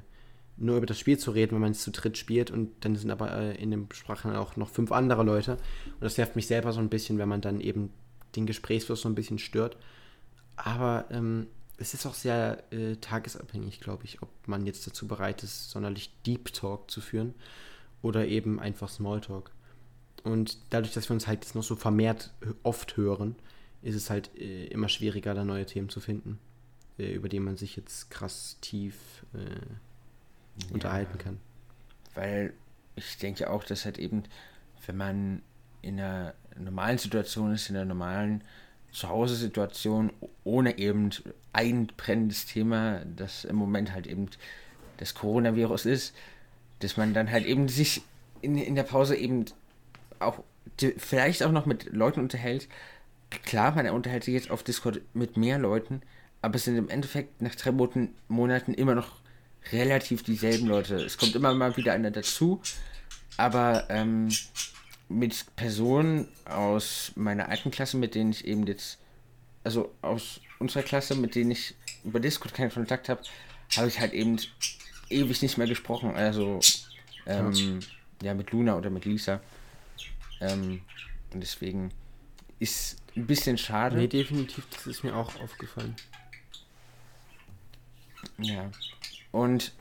nur 0.58 0.78
über 0.78 0.86
das 0.86 1.00
Spiel 1.00 1.18
zu 1.18 1.32
reden, 1.32 1.54
wenn 1.54 1.62
man 1.62 1.72
es 1.72 1.82
zu 1.82 1.92
dritt 1.92 2.18
spielt. 2.18 2.52
Und 2.52 2.70
dann 2.82 2.96
sind 2.96 3.12
aber 3.12 3.32
äh, 3.34 3.56
in 3.56 3.72
dem 3.72 3.88
Sprachen 3.92 4.36
auch 4.36 4.56
noch 4.56 4.70
fünf 4.70 4.92
andere 4.92 5.24
Leute. 5.24 5.54
Und 5.54 6.02
das 6.02 6.18
nervt 6.18 6.36
mich 6.36 6.48
selber 6.48 6.72
so 6.72 6.80
ein 6.80 6.90
bisschen, 6.90 7.18
wenn 7.18 7.30
man 7.30 7.42
dann 7.42 7.62
eben 7.62 7.92
den 8.36 8.46
Gesprächsfluss 8.46 9.02
so 9.02 9.10
ein 9.10 9.16
bisschen 9.16 9.40
stört. 9.40 9.78
Aber 10.56 11.06
ähm, 11.10 11.48
es 11.78 11.94
ist 11.94 12.06
auch 12.06 12.14
sehr 12.14 12.64
äh, 12.72 12.96
tagesabhängig, 12.98 13.80
glaube 13.80 14.06
ich, 14.06 14.22
ob 14.22 14.30
man 14.46 14.66
jetzt 14.66 14.86
dazu 14.86 15.08
bereit 15.08 15.44
ist, 15.44 15.72
sonderlich 15.72 16.12
Deep 16.26 16.54
Talk 16.54 16.92
zu 16.92 17.02
führen 17.02 17.34
oder 18.02 18.28
eben 18.28 18.60
einfach 18.60 18.90
Smalltalk. 18.90 19.52
Und 20.24 20.58
dadurch, 20.70 20.94
dass 20.94 21.10
wir 21.10 21.14
uns 21.14 21.28
halt 21.28 21.44
jetzt 21.44 21.56
noch 21.56 21.64
so 21.64 21.76
vermehrt 21.76 22.32
oft 22.64 22.96
hören, 22.98 23.36
ist 23.82 23.96
es 23.96 24.10
halt 24.10 24.30
äh, 24.38 24.66
immer 24.68 24.90
schwieriger, 24.90 25.34
da 25.34 25.44
neue 25.44 25.66
Themen 25.66 25.90
zu 25.90 26.00
finden, 26.00 26.40
äh, 27.00 27.12
über 27.12 27.30
die 27.30 27.40
man 27.40 27.58
sich 27.58 27.76
jetzt 27.76 28.12
krass 28.12 28.58
tief 28.62 28.96
äh, 29.34 30.74
unterhalten 30.74 31.18
ja, 31.18 31.24
kann. 31.24 31.40
Weil 32.14 32.54
ich 32.96 33.18
denke 33.18 33.50
auch, 33.50 33.64
dass 33.64 33.86
halt 33.86 33.98
eben, 33.98 34.24
wenn 34.86 34.98
man 34.98 35.42
in 35.82 36.00
einer 36.00 36.36
normalen 36.58 36.98
Situation 36.98 37.54
ist, 37.54 37.70
in 37.70 37.76
einer 37.76 37.86
normalen 37.86 38.44
Zuhause-Situation, 38.92 40.12
ohne 40.44 40.78
eben 40.78 41.10
ein 41.54 41.88
brennendes 41.88 42.46
Thema, 42.46 43.04
das 43.16 43.46
im 43.46 43.56
Moment 43.56 43.94
halt 43.94 44.06
eben 44.06 44.30
das 44.98 45.16
Coronavirus 45.16 45.86
ist, 45.86 46.14
dass 46.80 46.98
man 46.98 47.14
dann 47.14 47.32
halt 47.32 47.46
eben 47.46 47.68
sich 47.68 48.04
in, 48.42 48.58
in 48.58 48.76
der 48.76 48.84
Pause 48.84 49.16
eben 49.16 49.46
auch 50.22 50.44
vielleicht 50.98 51.44
auch 51.44 51.52
noch 51.52 51.66
mit 51.66 51.92
Leuten 51.94 52.20
unterhält. 52.20 52.68
Klar, 53.46 53.76
man 53.76 53.88
unterhält 53.90 54.24
sich 54.24 54.34
jetzt 54.34 54.52
auf 54.52 54.64
Discord 54.64 55.02
mit 55.14 55.38
mehr 55.38 55.58
Leuten, 55.58 56.02
aber 56.42 56.56
es 56.56 56.66
sind 56.66 56.78
im 56.78 56.90
Endeffekt 56.90 57.42
nach 57.42 57.56
drei 57.56 57.72
Monaten 57.72 58.74
immer 58.74 58.96
noch 58.96 59.22
relativ 59.72 60.24
dieselben 60.24 60.68
Leute. 60.68 60.96
Es 60.96 61.18
kommt 61.18 61.36
immer 61.36 61.54
mal 61.54 61.78
wieder 61.78 61.94
einer 61.94 62.12
dazu, 62.12 62.62
aber 63.38 63.86
ähm, 63.90 64.30
mit 65.08 65.46
Personen 65.56 66.28
aus 66.46 67.12
meiner 67.16 67.50
alten 67.50 67.72
Klasse, 67.72 67.98
mit 67.98 68.16
denen 68.16 68.32
ich 68.32 68.46
eben 68.46 68.66
jetzt, 68.66 68.98
also 69.64 69.94
aus 70.02 70.42
unserer 70.60 70.84
Klasse, 70.84 71.16
mit 71.16 71.36
denen 71.36 71.52
ich 71.52 71.76
über 72.04 72.20
Discord 72.20 72.54
keinen 72.54 72.72
Kontakt 72.72 73.10
habe, 73.10 73.22
habe 73.78 73.88
ich 73.88 74.00
halt 74.00 74.14
eben 74.14 74.38
ewig 75.10 75.42
nicht 75.42 75.58
mehr 75.58 75.68
gesprochen. 75.68 76.16
Also, 76.16 76.60
ähm, 77.26 77.80
ja, 78.22 78.34
mit 78.34 78.52
Luna 78.52 78.78
oder 78.78 78.90
mit 78.90 79.06
Lisa. 79.06 79.42
Ähm, 80.42 80.82
und 81.34 81.42
deswegen 81.42 81.92
ist 82.60 82.98
ein 83.16 83.28
bisschen 83.28 83.58
schade. 83.58 83.98
Nee, 83.98 84.08
definitiv, 84.08 84.66
das 84.72 84.88
ist 84.88 85.04
mir 85.04 85.16
auch 85.16 85.40
aufgefallen. 85.40 85.96
Ja. 88.38 88.70
Und 89.32 89.74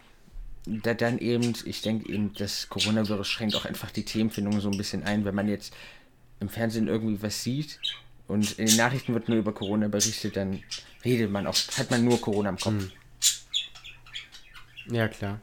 da 0.67 0.95
dann 0.95 1.19
eben, 1.19 1.55
ich 1.64 1.83
denke 1.83 2.12
eben, 2.12 2.35
das 2.35 2.69
Coronavirus 2.69 3.26
schränkt 3.26 3.57
auch 3.57 3.64
einfach 3.64 3.90
die 3.90 4.05
Themenfindung 4.05 4.61
so 4.61 4.71
ein 4.71 4.76
bisschen 4.76 5.02
ein, 5.02 5.25
wenn 5.25 5.35
man 5.35 5.49
jetzt 5.49 5.75
im 6.38 6.49
Fernsehen 6.49 6.88
irgendwie 6.88 7.23
was 7.23 7.43
sieht 7.43 7.81
und 8.29 8.59
in 8.59 8.67
den 8.67 8.76
Nachrichten 8.76 9.14
wird 9.14 9.29
nur 9.29 9.38
über 9.38 9.52
Corona 9.52 9.88
berichtet, 9.88 10.37
dann 10.37 10.62
redet 11.05 11.31
man 11.31 11.47
auch, 11.47 11.57
hat 11.76 11.90
man 11.90 12.05
nur 12.05 12.21
Corona 12.21 12.50
im 12.50 12.59
Kopf. 12.59 12.75
Hm. 12.75 12.93
Ja, 14.90 15.09
klar. 15.09 15.40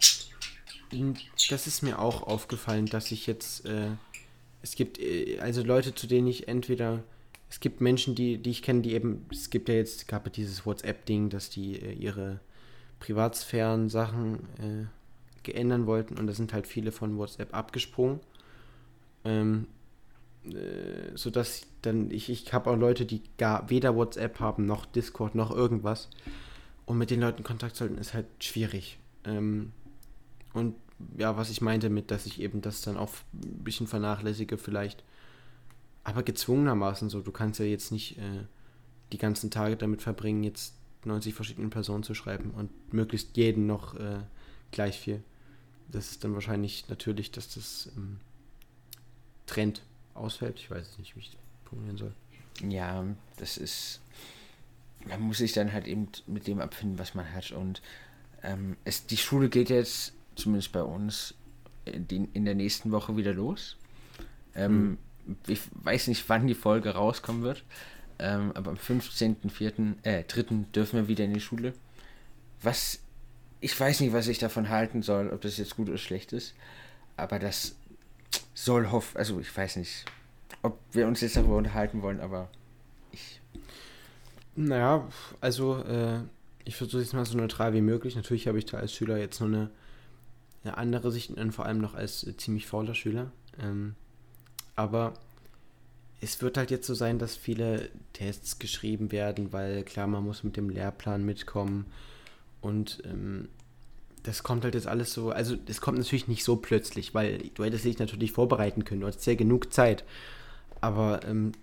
Das 1.50 1.68
ist 1.68 1.84
mir 1.84 2.00
auch 2.00 2.24
aufgefallen, 2.24 2.86
dass 2.86 3.12
ich 3.12 3.28
jetzt, 3.28 3.66
äh, 3.66 3.90
es 4.62 4.76
gibt 4.76 5.00
äh, 5.00 5.40
also 5.40 5.64
Leute, 5.64 5.96
zu 5.96 6.08
denen 6.08 6.28
ich 6.28 6.48
entweder, 6.48 7.04
es 7.50 7.60
gibt 7.60 7.82
Menschen, 7.82 8.16
die, 8.16 8.38
die 8.38 8.52
ich 8.52 8.62
kenne, 8.62 8.82
die 8.82 8.94
eben, 8.94 9.26
es 9.32 9.50
gibt 9.50 9.70
ja 9.70 9.76
jetzt, 9.76 10.08
gab 10.08 10.26
ja 10.26 10.32
dieses 10.32 10.66
WhatsApp-Ding, 10.66 11.30
dass 11.30 11.50
die 11.50 11.76
äh, 11.82 11.94
ihre 11.94 12.40
Privatsphären-Sachen 13.00 14.36
äh, 14.60 14.86
geändern 15.44 15.86
wollten 15.86 16.18
und 16.18 16.28
da 16.28 16.34
sind 16.34 16.54
halt 16.54 16.68
viele 16.68 16.92
von 16.92 17.18
WhatsApp 17.18 17.54
abgesprungen. 17.54 18.20
Ähm, 19.24 19.68
äh, 20.46 21.16
sodass 21.16 21.64
dann, 21.82 22.12
ich, 22.12 22.30
ich 22.30 22.54
habe 22.54 22.70
auch 22.70 22.76
Leute, 22.76 23.06
die 23.06 23.22
gar 23.38 23.70
weder 23.70 23.96
WhatsApp 23.96 24.40
haben, 24.40 24.66
noch 24.66 24.86
Discord, 24.86 25.36
noch 25.36 25.52
irgendwas. 25.52 26.10
Und 26.86 26.98
mit 26.98 27.12
den 27.12 27.20
Leuten 27.20 27.44
Kontakt 27.44 27.76
zu 27.76 27.84
halten, 27.84 27.98
ist 27.98 28.14
halt 28.14 28.28
schwierig. 28.40 28.98
Ähm, 29.26 29.74
und 30.54 30.76
ja, 31.18 31.38
was 31.38 31.50
ich 31.50 31.62
meinte 31.62 31.90
mit, 31.90 32.12
dass 32.12 32.26
ich 32.26 32.42
eben 32.42 32.62
das 32.62 32.82
dann 32.82 32.98
auch 32.98 33.12
ein 33.34 33.64
bisschen 33.64 33.88
vernachlässige, 33.88 34.58
vielleicht 34.58 35.04
aber 36.04 36.24
gezwungenermaßen 36.24 37.10
so. 37.10 37.22
Du 37.22 37.32
kannst 37.32 37.60
ja 37.60 37.66
jetzt 37.66 37.92
nicht 37.92 38.18
äh, 38.18 38.46
die 39.12 39.18
ganzen 39.18 39.52
Tage 39.52 39.76
damit 39.76 40.02
verbringen, 40.02 40.44
jetzt 40.44 40.74
90 41.04 41.34
verschiedenen 41.34 41.70
Personen 41.70 42.04
zu 42.04 42.14
schreiben 42.14 42.52
und 42.52 42.94
möglichst 42.94 43.36
jeden 43.36 43.68
noch 43.68 43.96
äh, 43.96 44.20
gleich 44.72 45.00
viel. 45.00 45.22
Das 45.90 46.12
ist 46.12 46.24
dann 46.24 46.34
wahrscheinlich 46.34 46.88
natürlich, 46.90 47.32
dass 47.32 47.54
das 47.54 47.90
ähm, 47.98 48.20
Trend 49.46 49.82
ausfällt. 50.14 50.60
Ich 50.60 50.72
weiß 50.72 50.98
nicht, 50.98 51.16
wie 51.16 51.20
ich 51.20 51.32
das 51.32 51.40
formulieren 51.66 51.98
soll. 51.98 52.14
Ja, 52.68 53.06
das 53.38 53.58
ist. 53.58 54.02
Man 55.06 55.22
muss 55.22 55.38
sich 55.38 55.54
dann 55.54 55.72
halt 55.72 55.88
eben 55.88 56.10
mit 56.26 56.48
dem 56.48 56.60
abfinden, 56.60 57.00
was 57.00 57.16
man 57.16 57.32
hat. 57.34 57.52
Und 57.52 57.82
ähm, 58.44 58.76
es, 58.84 59.06
die 59.06 59.18
Schule 59.18 59.50
geht 59.50 59.70
jetzt, 59.70 60.14
zumindest 60.38 60.72
bei 60.72 60.84
uns, 60.84 61.34
in, 61.86 62.30
in 62.34 62.46
der 62.46 62.56
nächsten 62.56 62.92
Woche 62.92 63.18
wieder 63.18 63.34
los. 63.34 63.78
Ähm, 64.56 64.98
hm. 65.26 65.38
Ich 65.48 65.62
weiß 65.74 66.08
nicht, 66.08 66.28
wann 66.30 66.48
die 66.48 66.56
Folge 66.56 66.92
rauskommen 66.92 67.44
wird. 67.44 67.64
Ähm, 68.20 68.52
aber 68.56 68.72
am 68.72 68.78
15.04., 68.78 70.04
äh, 70.04 70.24
3. 70.24 70.66
dürfen 70.74 70.98
wir 70.98 71.08
wieder 71.08 71.26
in 71.26 71.34
die 71.34 71.42
Schule. 71.42 71.74
Was, 72.62 73.00
ich 73.60 73.80
weiß 73.80 74.00
nicht, 74.00 74.14
was 74.14 74.28
ich 74.28 74.40
davon 74.40 74.70
halten 74.70 75.04
soll, 75.04 75.30
ob 75.30 75.42
das 75.42 75.58
jetzt 75.58 75.76
gut 75.76 75.90
oder 75.90 75.98
schlecht 75.98 76.34
ist. 76.34 76.56
Aber 77.16 77.40
das 77.40 77.76
soll 78.54 78.92
hoffen, 78.92 79.18
also 79.18 79.40
ich 79.40 79.56
weiß 79.56 79.76
nicht, 79.76 80.06
ob 80.62 80.80
wir 80.92 81.08
uns 81.08 81.22
jetzt 81.22 81.36
darüber 81.36 81.58
unterhalten 81.58 82.02
wollen, 82.02 82.20
aber 82.20 82.50
ich. 83.12 83.42
Naja, 84.56 85.08
also 85.40 85.84
äh, 85.84 86.20
ich 86.66 86.76
versuche 86.76 87.02
es 87.02 87.14
mal 87.14 87.26
so 87.26 87.38
neutral 87.38 87.74
wie 87.74 87.82
möglich. 87.82 88.16
Natürlich 88.16 88.48
habe 88.48 88.58
ich 88.58 88.66
da 88.66 88.78
als 88.78 88.94
Schüler 88.94 89.18
jetzt 89.18 89.40
nur 89.40 89.50
eine, 89.50 89.70
eine 90.68 90.78
andere 90.78 91.12
Sicht 91.12 91.32
und 91.32 91.52
vor 91.52 91.66
allem 91.66 91.80
noch 91.80 91.96
als 91.96 92.26
äh, 92.26 92.36
ziemlich 92.38 92.68
fauler 92.68 92.94
Schüler. 92.94 93.32
Ähm, 93.62 93.96
aber 94.76 95.14
es 96.22 96.42
wird 96.42 96.58
halt 96.58 96.72
jetzt 96.72 96.88
so 96.88 96.94
sein, 96.94 97.20
dass 97.20 97.36
viele 97.36 97.90
Tests 98.14 98.60
geschrieben 98.60 99.12
werden, 99.12 99.54
weil 99.54 99.84
klar, 99.84 100.08
man 100.08 100.24
muss 100.24 100.44
mit 100.44 100.58
dem 100.58 100.70
Lehrplan 100.70 101.26
mitkommen 101.26 101.86
und 102.62 103.02
ähm, 103.06 103.50
das 104.24 104.44
kommt 104.44 104.64
halt 104.64 104.76
jetzt 104.76 104.88
alles 104.88 105.14
so, 105.14 105.32
also 105.32 105.56
es 105.68 105.80
kommt 105.80 106.00
natürlich 106.00 106.28
nicht 106.28 106.44
so 106.44 106.58
plötzlich, 106.58 107.14
weil 107.14 107.38
du 107.54 107.64
hättest 107.64 107.86
dich 107.86 108.00
natürlich 108.00 108.32
vorbereiten 108.32 108.84
können, 108.84 109.02
du 109.02 109.08
hattest 109.08 109.26
ja 109.26 109.36
genug 109.36 109.72
Zeit, 109.72 110.04
aber 110.82 111.24
ähm, 111.24 111.54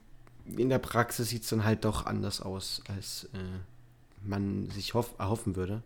in 0.57 0.69
der 0.69 0.79
Praxis 0.79 1.29
sieht 1.29 1.43
es 1.43 1.49
dann 1.49 1.65
halt 1.65 1.85
doch 1.85 2.07
anders 2.07 2.41
aus, 2.41 2.83
als 2.89 3.25
äh, 3.35 3.39
man 4.27 4.71
sich 4.71 4.95
hoff, 4.95 5.15
erhoffen 5.19 5.57
würde. 5.57 5.83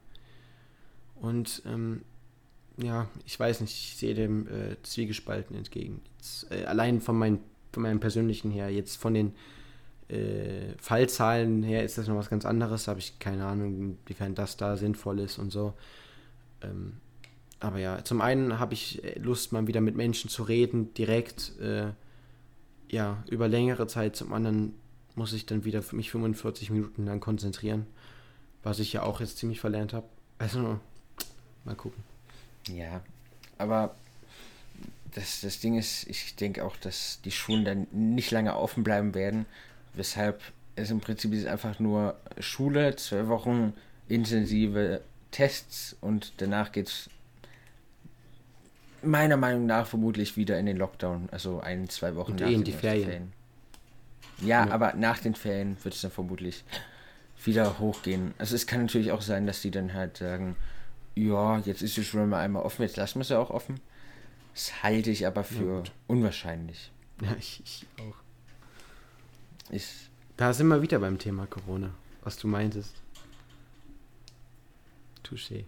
Und 1.21 1.63
ähm, 1.67 2.03
ja, 2.78 3.08
ich 3.26 3.38
weiß 3.38 3.61
nicht, 3.61 3.73
ich 3.73 3.97
sehe 3.97 4.14
dem 4.14 4.47
äh, 4.49 4.76
Zwiegespalten 4.82 5.56
entgegen. 5.56 6.00
Jetzt, 6.16 6.50
äh, 6.50 6.64
allein 6.64 7.00
von 7.00 7.18
meinen 7.18 7.40
von 7.73 7.82
meinem 7.82 8.00
persönlichen 8.00 8.50
her. 8.50 8.70
Jetzt 8.70 8.97
von 8.97 9.14
den 9.14 9.35
äh, 10.08 10.75
Fallzahlen 10.78 11.62
her 11.62 11.85
ist 11.85 11.99
das 11.99 12.08
noch 12.08 12.16
was 12.16 12.30
ganz 12.30 12.44
anderes. 12.44 12.88
habe 12.88 13.00
ich 13.00 13.18
keine 13.18 13.47
Ahnung, 13.47 13.97
inwiefern 14.06 14.35
das 14.35 14.56
da 14.56 14.76
sinnvoll 14.76 15.20
ist 15.20 15.38
und 15.38 15.50
so. 15.50 15.75
Ähm, 16.62 16.94
aber 17.61 17.78
ja, 17.78 18.04
zum 18.04 18.20
einen 18.20 18.58
habe 18.58 18.75
ich 18.75 19.02
Lust, 19.16 19.52
mal 19.52 19.66
wieder 19.66 19.80
mit 19.80 19.97
Menschen 19.97 20.30
zu 20.30 20.44
reden, 20.44 20.94
direkt, 20.94 21.58
äh, 21.61 21.92
ja, 22.88 23.23
über 23.28 23.49
längere 23.49 23.87
Zeit. 23.87 24.16
Zum 24.16 24.32
anderen 24.32 24.75
muss 25.16 25.32
ich 25.32 25.44
dann 25.44 25.64
wieder 25.64 25.82
für 25.82 25.97
mich 25.97 26.11
45 26.11 26.70
Minuten 26.70 27.04
lang 27.04 27.20
konzentrieren, 27.20 27.87
was 28.62 28.78
ich 28.78 28.92
ja 28.92 29.02
auch 29.02 29.20
jetzt 29.20 29.38
ziemlich 29.38 29.61
verlernt 29.61 29.92
habe. 29.92 30.06
Also, 30.38 30.78
mal 31.64 31.75
gucken. 31.75 32.02
Ja, 32.67 33.02
aber 33.56 33.95
das, 35.15 35.41
das 35.41 35.61
Ding 35.61 35.78
ist, 35.78 36.06
ich 36.09 36.37
denke 36.37 36.65
auch, 36.65 36.76
dass 36.76 37.21
die 37.25 37.30
Schulen 37.30 37.65
dann 37.65 37.87
nicht 37.93 38.30
lange 38.30 38.56
offen 38.56 38.85
bleiben 38.85 39.15
werden, 39.15 39.47
weshalb 39.95 40.43
es 40.76 40.91
im 40.91 41.00
Prinzip 41.00 41.32
ist 41.32 41.47
einfach 41.47 41.78
nur 41.80 42.17
Schule, 42.39 42.97
zwei 42.97 43.28
Wochen 43.28 43.73
intensive 44.09 45.00
Tests 45.30 45.97
und 46.00 46.32
danach 46.39 46.73
geht 46.73 46.89
es 46.89 47.11
meiner 49.02 49.37
Meinung 49.37 49.67
nach 49.67 49.87
vermutlich 49.87 50.37
wieder 50.37 50.59
in 50.59 50.67
den 50.67 50.76
Lockdown, 50.76 51.28
also 51.30 51.61
ein, 51.61 51.89
zwei 51.89 52.17
Wochen 52.17 52.32
und 52.32 52.41
nach 52.41 52.49
eh 52.49 52.54
in 52.54 52.65
die 52.65 52.73
Ferien. 52.73 53.04
Ferien. 53.04 53.32
Ja, 54.41 54.67
ja, 54.67 54.73
aber 54.73 54.95
nach 54.95 55.19
den 55.19 55.35
Ferien 55.35 55.76
wird 55.82 55.95
es 55.95 56.00
dann 56.00 56.11
vermutlich 56.11 56.65
wieder 57.45 57.78
hochgehen. 57.78 58.35
Also 58.39 58.54
es 58.54 58.67
kann 58.67 58.82
natürlich 58.82 59.13
auch 59.13 59.23
sein, 59.23 59.47
dass 59.47 59.63
die 59.63 59.71
dann 59.71 59.95
halt 59.95 60.17
sagen, 60.17 60.56
ja, 61.19 61.59
jetzt 61.59 61.83
ist 61.83 61.97
die 61.97 62.17
mal 62.17 62.41
einmal 62.41 62.63
offen, 62.63 62.83
jetzt 62.83 62.97
lassen 62.97 63.19
wir 63.19 63.25
sie 63.25 63.39
auch 63.39 63.50
offen. 63.50 63.81
Das 64.54 64.83
halte 64.83 65.11
ich 65.11 65.26
aber 65.26 65.45
für 65.45 65.85
ja, 65.85 65.93
unwahrscheinlich. 66.07 66.93
Ja, 67.21 67.35
ich, 67.37 67.61
ich 67.65 67.85
auch. 68.00 68.15
Ich, 69.71 70.09
da 70.37 70.52
sind 70.52 70.69
wir 70.69 70.83
wieder 70.83 71.00
beim 71.00 71.19
Thema 71.19 71.47
Corona, 71.47 71.93
was 72.23 72.37
du 72.37 72.47
meintest. 72.47 72.95
Touché. 75.25 75.65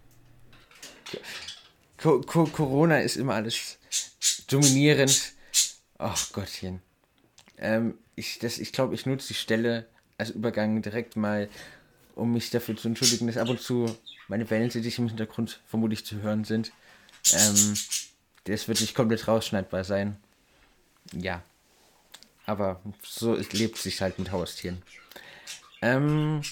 Co 1.98 2.20
Co 2.20 2.44
Corona 2.44 3.00
ist 3.00 3.16
immer 3.16 3.34
alles 3.34 3.78
dominierend. 4.46 5.32
Ach 5.98 6.32
Gottchen. 6.32 6.82
Ähm, 7.58 7.98
ich 8.14 8.40
ich 8.40 8.72
glaube, 8.72 8.94
ich 8.94 9.06
nutze 9.06 9.26
die 9.26 9.34
Stelle 9.34 9.88
als 10.18 10.30
Übergang 10.30 10.82
direkt 10.82 11.16
mal, 11.16 11.48
um 12.14 12.32
mich 12.32 12.50
dafür 12.50 12.76
zu 12.76 12.88
entschuldigen, 12.88 13.26
dass 13.26 13.36
ab 13.36 13.48
und 13.48 13.60
zu 13.60 13.96
meine 14.28 14.48
Wellen, 14.50 14.70
die 14.70 14.78
im 14.78 15.08
Hintergrund 15.08 15.60
vermutlich 15.66 16.04
zu 16.04 16.22
hören 16.22 16.44
sind. 16.44 16.72
Ähm, 17.32 17.74
das 18.44 18.68
wird 18.68 18.80
nicht 18.80 18.94
komplett 18.94 19.28
rausschneidbar 19.28 19.84
sein. 19.84 20.16
Ja. 21.12 21.42
Aber 22.46 22.80
so 23.02 23.34
lebt 23.52 23.78
sich 23.78 24.00
halt 24.00 24.18
mit 24.18 24.32
Haustieren. 24.32 24.82
Ähm, 25.82 26.42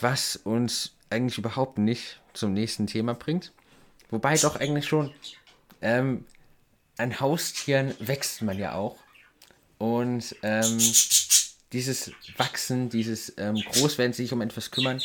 was 0.00 0.36
uns 0.36 0.92
eigentlich 1.10 1.38
überhaupt 1.38 1.78
nicht 1.78 2.20
zum 2.32 2.52
nächsten 2.52 2.86
Thema 2.86 3.14
bringt. 3.14 3.52
Wobei 4.10 4.36
doch 4.36 4.56
eigentlich 4.56 4.86
schon. 4.86 5.12
Ähm, 5.82 6.24
an 6.98 7.20
Haustieren 7.20 7.94
wächst 7.98 8.42
man 8.42 8.58
ja 8.58 8.74
auch. 8.74 8.96
Und 9.78 10.34
ähm, 10.42 10.78
dieses 11.76 12.10
Wachsen, 12.38 12.88
dieses 12.88 13.34
ähm, 13.36 13.56
Großwerden, 13.56 14.14
sich 14.14 14.32
um 14.32 14.40
etwas 14.40 14.70
kümmern, 14.70 15.00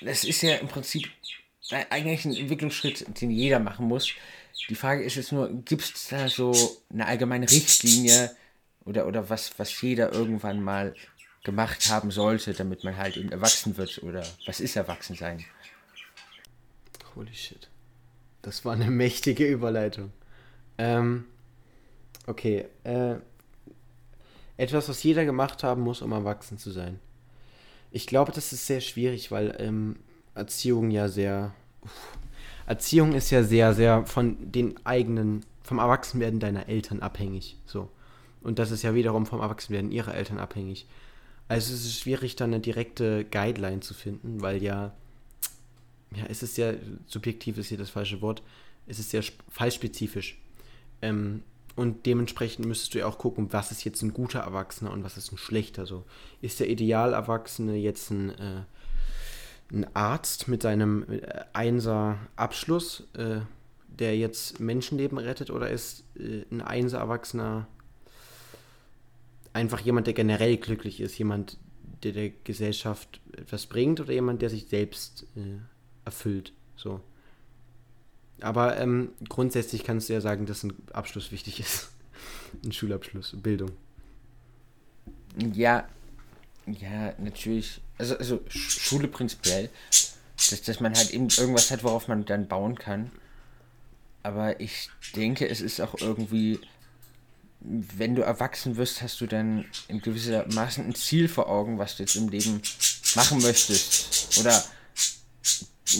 das 0.00 0.22
ist 0.22 0.42
ja 0.42 0.54
im 0.56 0.68
Prinzip 0.68 1.08
eigentlich 1.90 2.24
ein 2.24 2.36
Entwicklungsschritt, 2.36 3.20
den 3.20 3.30
jeder 3.30 3.58
machen 3.58 3.88
muss. 3.88 4.10
Die 4.68 4.76
Frage 4.76 5.02
ist 5.02 5.16
jetzt 5.16 5.32
nur, 5.32 5.50
gibt 5.50 5.82
es 5.82 6.08
da 6.08 6.28
so 6.28 6.54
eine 6.90 7.06
allgemeine 7.06 7.50
Richtlinie 7.50 8.34
oder, 8.84 9.06
oder 9.08 9.28
was, 9.28 9.58
was 9.58 9.80
jeder 9.80 10.12
irgendwann 10.12 10.62
mal 10.62 10.94
gemacht 11.42 11.90
haben 11.90 12.12
sollte, 12.12 12.52
damit 12.52 12.84
man 12.84 12.96
halt 12.96 13.16
eben 13.16 13.32
erwachsen 13.32 13.76
wird? 13.76 14.02
Oder 14.04 14.24
was 14.46 14.60
ist 14.60 14.76
Erwachsensein? 14.76 15.44
Holy 17.16 17.34
shit. 17.34 17.68
Das 18.42 18.64
war 18.64 18.74
eine 18.74 18.90
mächtige 18.90 19.46
Überleitung. 19.46 20.12
Ähm, 20.78 21.26
okay. 22.26 22.66
Äh, 22.84 23.16
etwas, 24.56 24.88
was 24.88 25.02
jeder 25.02 25.24
gemacht 25.24 25.62
haben 25.62 25.82
muss, 25.82 26.02
um 26.02 26.12
erwachsen 26.12 26.58
zu 26.58 26.70
sein. 26.70 27.00
Ich 27.90 28.06
glaube, 28.06 28.32
das 28.32 28.52
ist 28.52 28.66
sehr 28.66 28.80
schwierig, 28.80 29.30
weil 29.30 29.56
ähm, 29.58 29.96
Erziehung 30.34 30.90
ja 30.90 31.08
sehr. 31.08 31.54
Uff, 31.82 32.18
Erziehung 32.66 33.12
ist 33.12 33.30
ja 33.30 33.42
sehr, 33.42 33.74
sehr 33.74 34.06
von 34.06 34.36
den 34.50 34.84
eigenen, 34.86 35.44
vom 35.62 35.78
Erwachsenwerden 35.78 36.40
deiner 36.40 36.68
Eltern 36.68 37.00
abhängig. 37.00 37.58
So. 37.66 37.90
Und 38.40 38.58
das 38.58 38.70
ist 38.70 38.82
ja 38.82 38.94
wiederum 38.94 39.26
vom 39.26 39.40
Erwachsenwerden 39.40 39.92
ihrer 39.92 40.14
Eltern 40.14 40.38
abhängig. 40.38 40.86
Also 41.46 41.74
es 41.74 41.84
ist 41.84 42.00
schwierig, 42.00 42.36
da 42.36 42.44
eine 42.44 42.60
direkte 42.60 43.24
Guideline 43.24 43.80
zu 43.80 43.92
finden, 43.92 44.40
weil 44.40 44.62
ja, 44.62 44.94
ja, 46.16 46.24
es 46.28 46.42
ist 46.42 46.56
ja, 46.56 46.72
subjektiv 47.06 47.58
ist 47.58 47.68
hier 47.68 47.78
das 47.78 47.90
falsche 47.90 48.22
Wort, 48.22 48.42
es 48.86 48.98
ist 48.98 49.10
sehr 49.10 49.22
fallspezifisch. 49.50 50.38
Ähm, 51.02 51.42
und 51.76 52.06
dementsprechend 52.06 52.66
müsstest 52.66 52.94
du 52.94 52.98
ja 53.00 53.06
auch 53.06 53.18
gucken, 53.18 53.52
was 53.52 53.70
ist 53.70 53.84
jetzt 53.84 54.02
ein 54.02 54.12
guter 54.12 54.40
Erwachsener 54.40 54.92
und 54.92 55.04
was 55.04 55.16
ist 55.16 55.32
ein 55.32 55.38
schlechter. 55.38 55.86
So, 55.86 56.04
ist 56.40 56.60
der 56.60 56.68
Idealerwachsene 56.68 57.76
jetzt 57.76 58.10
ein 58.10 58.30
äh, 58.30 58.62
ein 59.72 59.86
Arzt 59.94 60.48
mit 60.48 60.62
seinem 60.62 61.04
äh, 61.10 61.44
Einser-Abschluss, 61.52 63.04
äh, 63.14 63.40
der 63.88 64.16
jetzt 64.16 64.60
Menschenleben 64.60 65.18
rettet, 65.18 65.50
oder 65.50 65.70
ist 65.70 66.04
äh, 66.18 66.44
ein 66.50 66.60
Einser-Erwachsener 66.60 67.66
einfach 69.52 69.80
jemand, 69.80 70.06
der 70.06 70.14
generell 70.14 70.56
glücklich 70.56 71.00
ist, 71.00 71.18
jemand, 71.18 71.58
der 72.02 72.12
der 72.12 72.30
Gesellschaft 72.30 73.20
etwas 73.36 73.66
bringt, 73.66 74.00
oder 74.00 74.12
jemand, 74.12 74.42
der 74.42 74.50
sich 74.50 74.66
selbst 74.66 75.26
äh, 75.36 75.58
erfüllt? 76.04 76.52
So. 76.76 77.00
Aber 78.40 78.78
ähm, 78.78 79.10
grundsätzlich 79.28 79.84
kannst 79.84 80.08
du 80.08 80.12
ja 80.12 80.20
sagen, 80.20 80.46
dass 80.46 80.62
ein 80.62 80.74
Abschluss 80.92 81.32
wichtig 81.32 81.60
ist. 81.60 81.90
ein 82.64 82.72
Schulabschluss, 82.72 83.34
Bildung. 83.42 83.70
Ja, 85.52 85.88
ja, 86.66 87.14
natürlich. 87.18 87.80
Also, 87.98 88.16
also 88.16 88.40
Schule 88.48 89.08
prinzipiell. 89.08 89.70
Dass, 90.50 90.62
dass 90.62 90.80
man 90.80 90.94
halt 90.94 91.10
eben 91.10 91.28
irgendwas 91.28 91.70
hat, 91.70 91.84
worauf 91.84 92.08
man 92.08 92.24
dann 92.24 92.48
bauen 92.48 92.76
kann. 92.76 93.10
Aber 94.22 94.60
ich 94.60 94.90
denke, 95.14 95.48
es 95.48 95.60
ist 95.60 95.80
auch 95.80 95.94
irgendwie 96.00 96.58
wenn 97.64 98.14
du 98.14 98.22
erwachsen 98.22 98.76
wirst, 98.76 99.00
hast 99.00 99.20
du 99.20 99.26
dann 99.26 99.64
in 99.88 100.00
gewisser 100.00 100.44
Maßen 100.52 100.84
ein 100.84 100.94
Ziel 100.94 101.28
vor 101.28 101.48
Augen, 101.48 101.78
was 101.78 101.96
du 101.96 102.02
jetzt 102.02 102.14
im 102.14 102.28
Leben 102.28 102.60
machen 103.14 103.40
möchtest. 103.40 104.38
Oder 104.38 104.62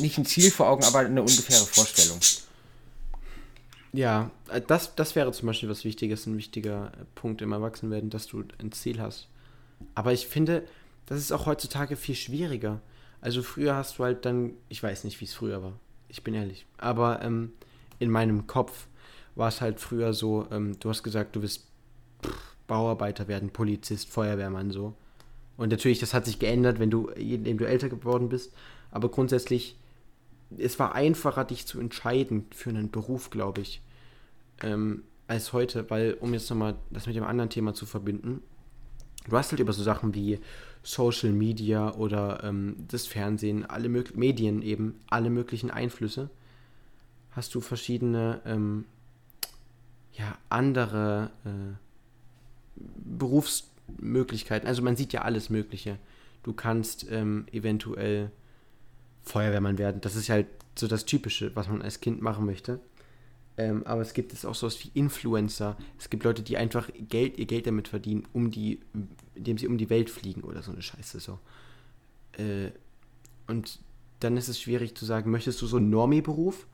nicht 0.01 0.19
ein 0.19 0.25
Ziel 0.25 0.51
vor 0.51 0.69
Augen, 0.69 0.85
aber 0.85 1.01
eine 1.01 1.21
ungefähre 1.21 1.65
Vorstellung. 1.65 2.19
Ja, 3.93 4.31
äh, 4.51 4.61
das, 4.61 4.95
das 4.95 5.15
wäre 5.15 5.33
zum 5.33 5.47
Beispiel 5.47 5.69
was 5.69 5.85
Wichtiges, 5.85 6.27
ein 6.27 6.37
wichtiger 6.37 6.93
Punkt 7.15 7.43
im 7.43 7.53
Erwachsenwerden, 7.53 8.11
dass 8.11 8.27
du 8.27 8.45
ein 8.59 8.73
Ziel 8.73 9.01
hast. 9.01 9.29
Aber 9.95 10.13
ich 10.13 10.27
finde, 10.27 10.67
das 11.07 11.19
ist 11.19 11.33
auch 11.33 11.47
heutzutage 11.47 11.97
viel 11.97 12.15
schwieriger. 12.15 12.81
Also 13.21 13.43
früher 13.43 13.75
hast 13.75 13.99
du 13.99 14.05
halt 14.05 14.25
dann, 14.25 14.53
ich 14.69 14.83
weiß 14.83 15.05
nicht, 15.05 15.21
wie 15.21 15.25
es 15.25 15.35
früher 15.35 15.63
war, 15.63 15.79
ich 16.09 16.23
bin 16.23 16.35
ehrlich, 16.35 16.67
aber 16.77 17.23
ähm, 17.23 17.53
in 17.99 18.11
meinem 18.11 18.47
Kopf 18.47 18.87
war 19.35 19.49
es 19.49 19.61
halt 19.61 19.81
früher 19.81 20.13
so, 20.13 20.47
ähm, 20.51 20.79
du 20.79 20.91
hast 20.91 21.03
gesagt, 21.03 21.35
du 21.35 21.43
willst 21.43 21.67
Bauarbeiter 22.67 23.29
werden, 23.29 23.51
Polizist, 23.51 24.11
Feuerwehrmann 24.11 24.71
so. 24.71 24.95
Und 25.57 25.71
natürlich, 25.71 26.01
das 26.01 26.15
hat 26.15 26.25
sich 26.25 26.39
geändert, 26.39 26.79
wenn 26.79 26.91
du, 26.91 27.09
indem 27.09 27.59
du 27.59 27.67
älter 27.67 27.89
geworden 27.89 28.29
bist. 28.29 28.53
Aber 28.91 29.11
grundsätzlich, 29.11 29.77
es 30.57 30.79
war 30.79 30.95
einfacher, 30.95 31.45
dich 31.45 31.67
zu 31.67 31.81
entscheiden 31.81 32.47
für 32.55 32.71
einen 32.71 32.91
Beruf, 32.91 33.31
glaube 33.31 33.61
ich, 33.61 33.83
ähm, 34.63 35.03
als 35.27 35.53
heute, 35.53 35.89
weil, 35.91 36.15
um 36.15 36.35
jetzt 36.35 36.51
nochmal 36.51 36.77
das 36.91 37.07
mit 37.07 37.17
dem 37.17 37.25
anderen 37.25 37.51
Thema 37.51 37.75
zu 37.75 37.87
verbinden, 37.87 38.43
du 39.29 39.37
hast 39.37 39.51
halt 39.51 39.61
über 39.61 39.73
so 39.73 39.83
Sachen 39.83 40.15
wie 40.15 40.39
Social 40.83 41.33
Media 41.33 41.95
oder 41.95 42.45
ähm, 42.45 42.77
das 42.89 43.07
Fernsehen, 43.07 43.65
alle 43.65 43.89
möglichen 43.89 44.19
Medien 44.19 44.63
eben, 44.63 45.01
alle 45.09 45.31
möglichen 45.31 45.71
Einflüsse, 45.71 46.31
hast 47.31 47.55
du 47.55 47.61
verschiedene, 47.61 48.43
ähm, 48.45 48.85
ja, 50.13 50.39
andere 50.49 51.31
äh, 51.45 51.75
Berufsmöglichkeiten. 52.77 54.69
Also 54.69 54.83
man 54.83 54.97
sieht 54.97 55.13
ja 55.13 55.23
alles 55.23 55.51
Mögliche. 55.51 55.99
Du 56.43 56.53
kannst 56.53 57.11
ähm, 57.11 57.47
eventuell 57.51 58.31
Feuerwehrmann 59.25 59.79
werden. 59.79 60.01
Das 60.01 60.17
ist 60.17 60.29
halt 60.29 60.47
so 60.77 60.87
das 60.87 61.05
Typische, 61.05 61.55
was 61.55 61.69
man 61.69 61.83
als 61.83 62.01
Kind 62.01 62.23
machen 62.23 62.47
möchte. 62.47 62.81
Ähm, 63.57 63.87
aber 63.87 64.03
es 64.03 64.15
gibt 64.15 64.33
es 64.33 64.45
auch 64.45 64.55
sowas 64.55 64.83
wie 64.85 64.91
Influencer. 64.95 65.77
Es 65.99 66.11
gibt 66.11 66.25
Leute, 66.25 66.43
die 66.43 66.57
einfach 66.57 66.91
Geld, 67.09 67.39
ihr 67.39 67.47
Geld 67.47 67.67
damit 67.67 67.89
verdienen, 67.89 68.27
um 68.33 68.51
die, 68.51 68.81
indem 69.35 69.59
sie 69.59 69.69
um 69.69 69.79
die 69.79 69.91
Welt 69.91 70.11
fliegen 70.11 70.43
oder 70.43 70.63
so 70.63 70.73
eine 70.73 70.83
Scheiße 70.83 71.21
so. 71.21 71.39
Äh, 72.33 72.71
und 73.47 73.79
dann 74.21 74.37
ist 74.37 74.49
es 74.49 74.61
schwierig 74.61 74.97
zu 74.97 75.05
sagen, 75.05 75.31
möchtest 75.31 75.61
du 75.63 75.67
so 75.67 75.77
einen 75.77 75.91
Normie-Beruf 75.91 76.67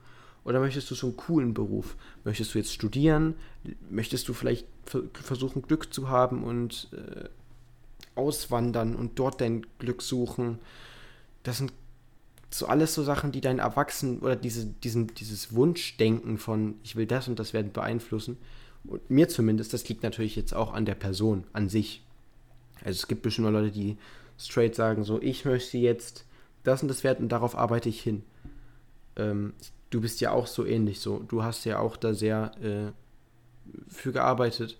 oder 0.43 0.59
möchtest 0.59 0.89
du 0.89 0.95
so 0.95 1.07
einen 1.07 1.17
coolen 1.17 1.53
Beruf? 1.53 1.95
Möchtest 2.23 2.53
du 2.53 2.57
jetzt 2.57 2.73
studieren? 2.73 3.35
Möchtest 3.89 4.27
du 4.27 4.33
vielleicht 4.33 4.65
versuchen, 5.13 5.61
Glück 5.61 5.93
zu 5.93 6.09
haben 6.09 6.43
und 6.43 6.89
äh, 6.93 7.29
auswandern 8.15 8.95
und 8.95 9.19
dort 9.19 9.39
dein 9.41 9.67
Glück 9.77 10.01
suchen? 10.01 10.57
Das 11.43 11.59
sind 11.59 11.73
so 12.53 12.67
alles 12.67 12.93
so 12.93 13.03
Sachen, 13.03 13.31
die 13.31 13.41
dein 13.41 13.59
Erwachsenen 13.59 14.19
oder 14.19 14.35
diese, 14.35 14.65
diesen, 14.65 15.07
dieses 15.07 15.55
Wunschdenken 15.55 16.37
von 16.37 16.75
ich 16.83 16.95
will 16.95 17.05
das 17.05 17.27
und 17.27 17.39
das 17.39 17.53
werden 17.53 17.71
beeinflussen. 17.71 18.37
Und 18.83 19.09
mir 19.09 19.29
zumindest, 19.29 19.73
das 19.73 19.87
liegt 19.87 20.03
natürlich 20.03 20.35
jetzt 20.35 20.53
auch 20.53 20.73
an 20.73 20.85
der 20.85 20.95
Person, 20.95 21.45
an 21.53 21.69
sich. 21.69 22.03
Also 22.83 22.97
es 22.97 23.07
gibt 23.07 23.21
bestimmt 23.21 23.51
Leute, 23.51 23.71
die 23.71 23.97
straight 24.37 24.75
sagen, 24.75 25.03
so 25.03 25.21
ich 25.21 25.45
möchte 25.45 25.77
jetzt 25.77 26.25
das 26.63 26.81
und 26.81 26.89
das 26.89 27.03
werden 27.03 27.23
und 27.23 27.29
darauf 27.29 27.55
arbeite 27.55 27.89
ich 27.89 28.01
hin. 28.01 28.23
Ähm, 29.15 29.53
du 29.89 30.01
bist 30.01 30.19
ja 30.19 30.31
auch 30.31 30.47
so 30.47 30.65
ähnlich 30.65 30.99
so. 30.99 31.19
Du 31.19 31.43
hast 31.43 31.63
ja 31.65 31.79
auch 31.79 31.95
da 31.95 32.13
sehr 32.13 32.51
äh, 32.61 32.91
für 33.87 34.11
gearbeitet. 34.11 34.77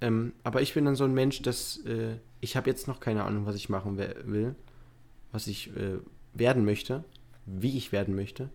Ähm, 0.00 0.32
aber 0.42 0.62
ich 0.62 0.74
bin 0.74 0.84
dann 0.84 0.96
so 0.96 1.04
ein 1.04 1.14
Mensch, 1.14 1.42
dass 1.42 1.78
äh, 1.84 2.16
ich 2.40 2.56
habe 2.56 2.70
jetzt 2.70 2.88
noch 2.88 3.00
keine 3.00 3.24
Ahnung, 3.24 3.46
was 3.46 3.56
ich 3.56 3.68
machen 3.68 3.98
will, 3.98 4.54
was 5.32 5.46
ich 5.46 5.76
äh, 5.76 5.98
werden 6.38 6.64
möchte, 6.64 7.04
wie 7.46 7.76
ich 7.76 7.92
werden 7.92 8.14
möchte. 8.14 8.50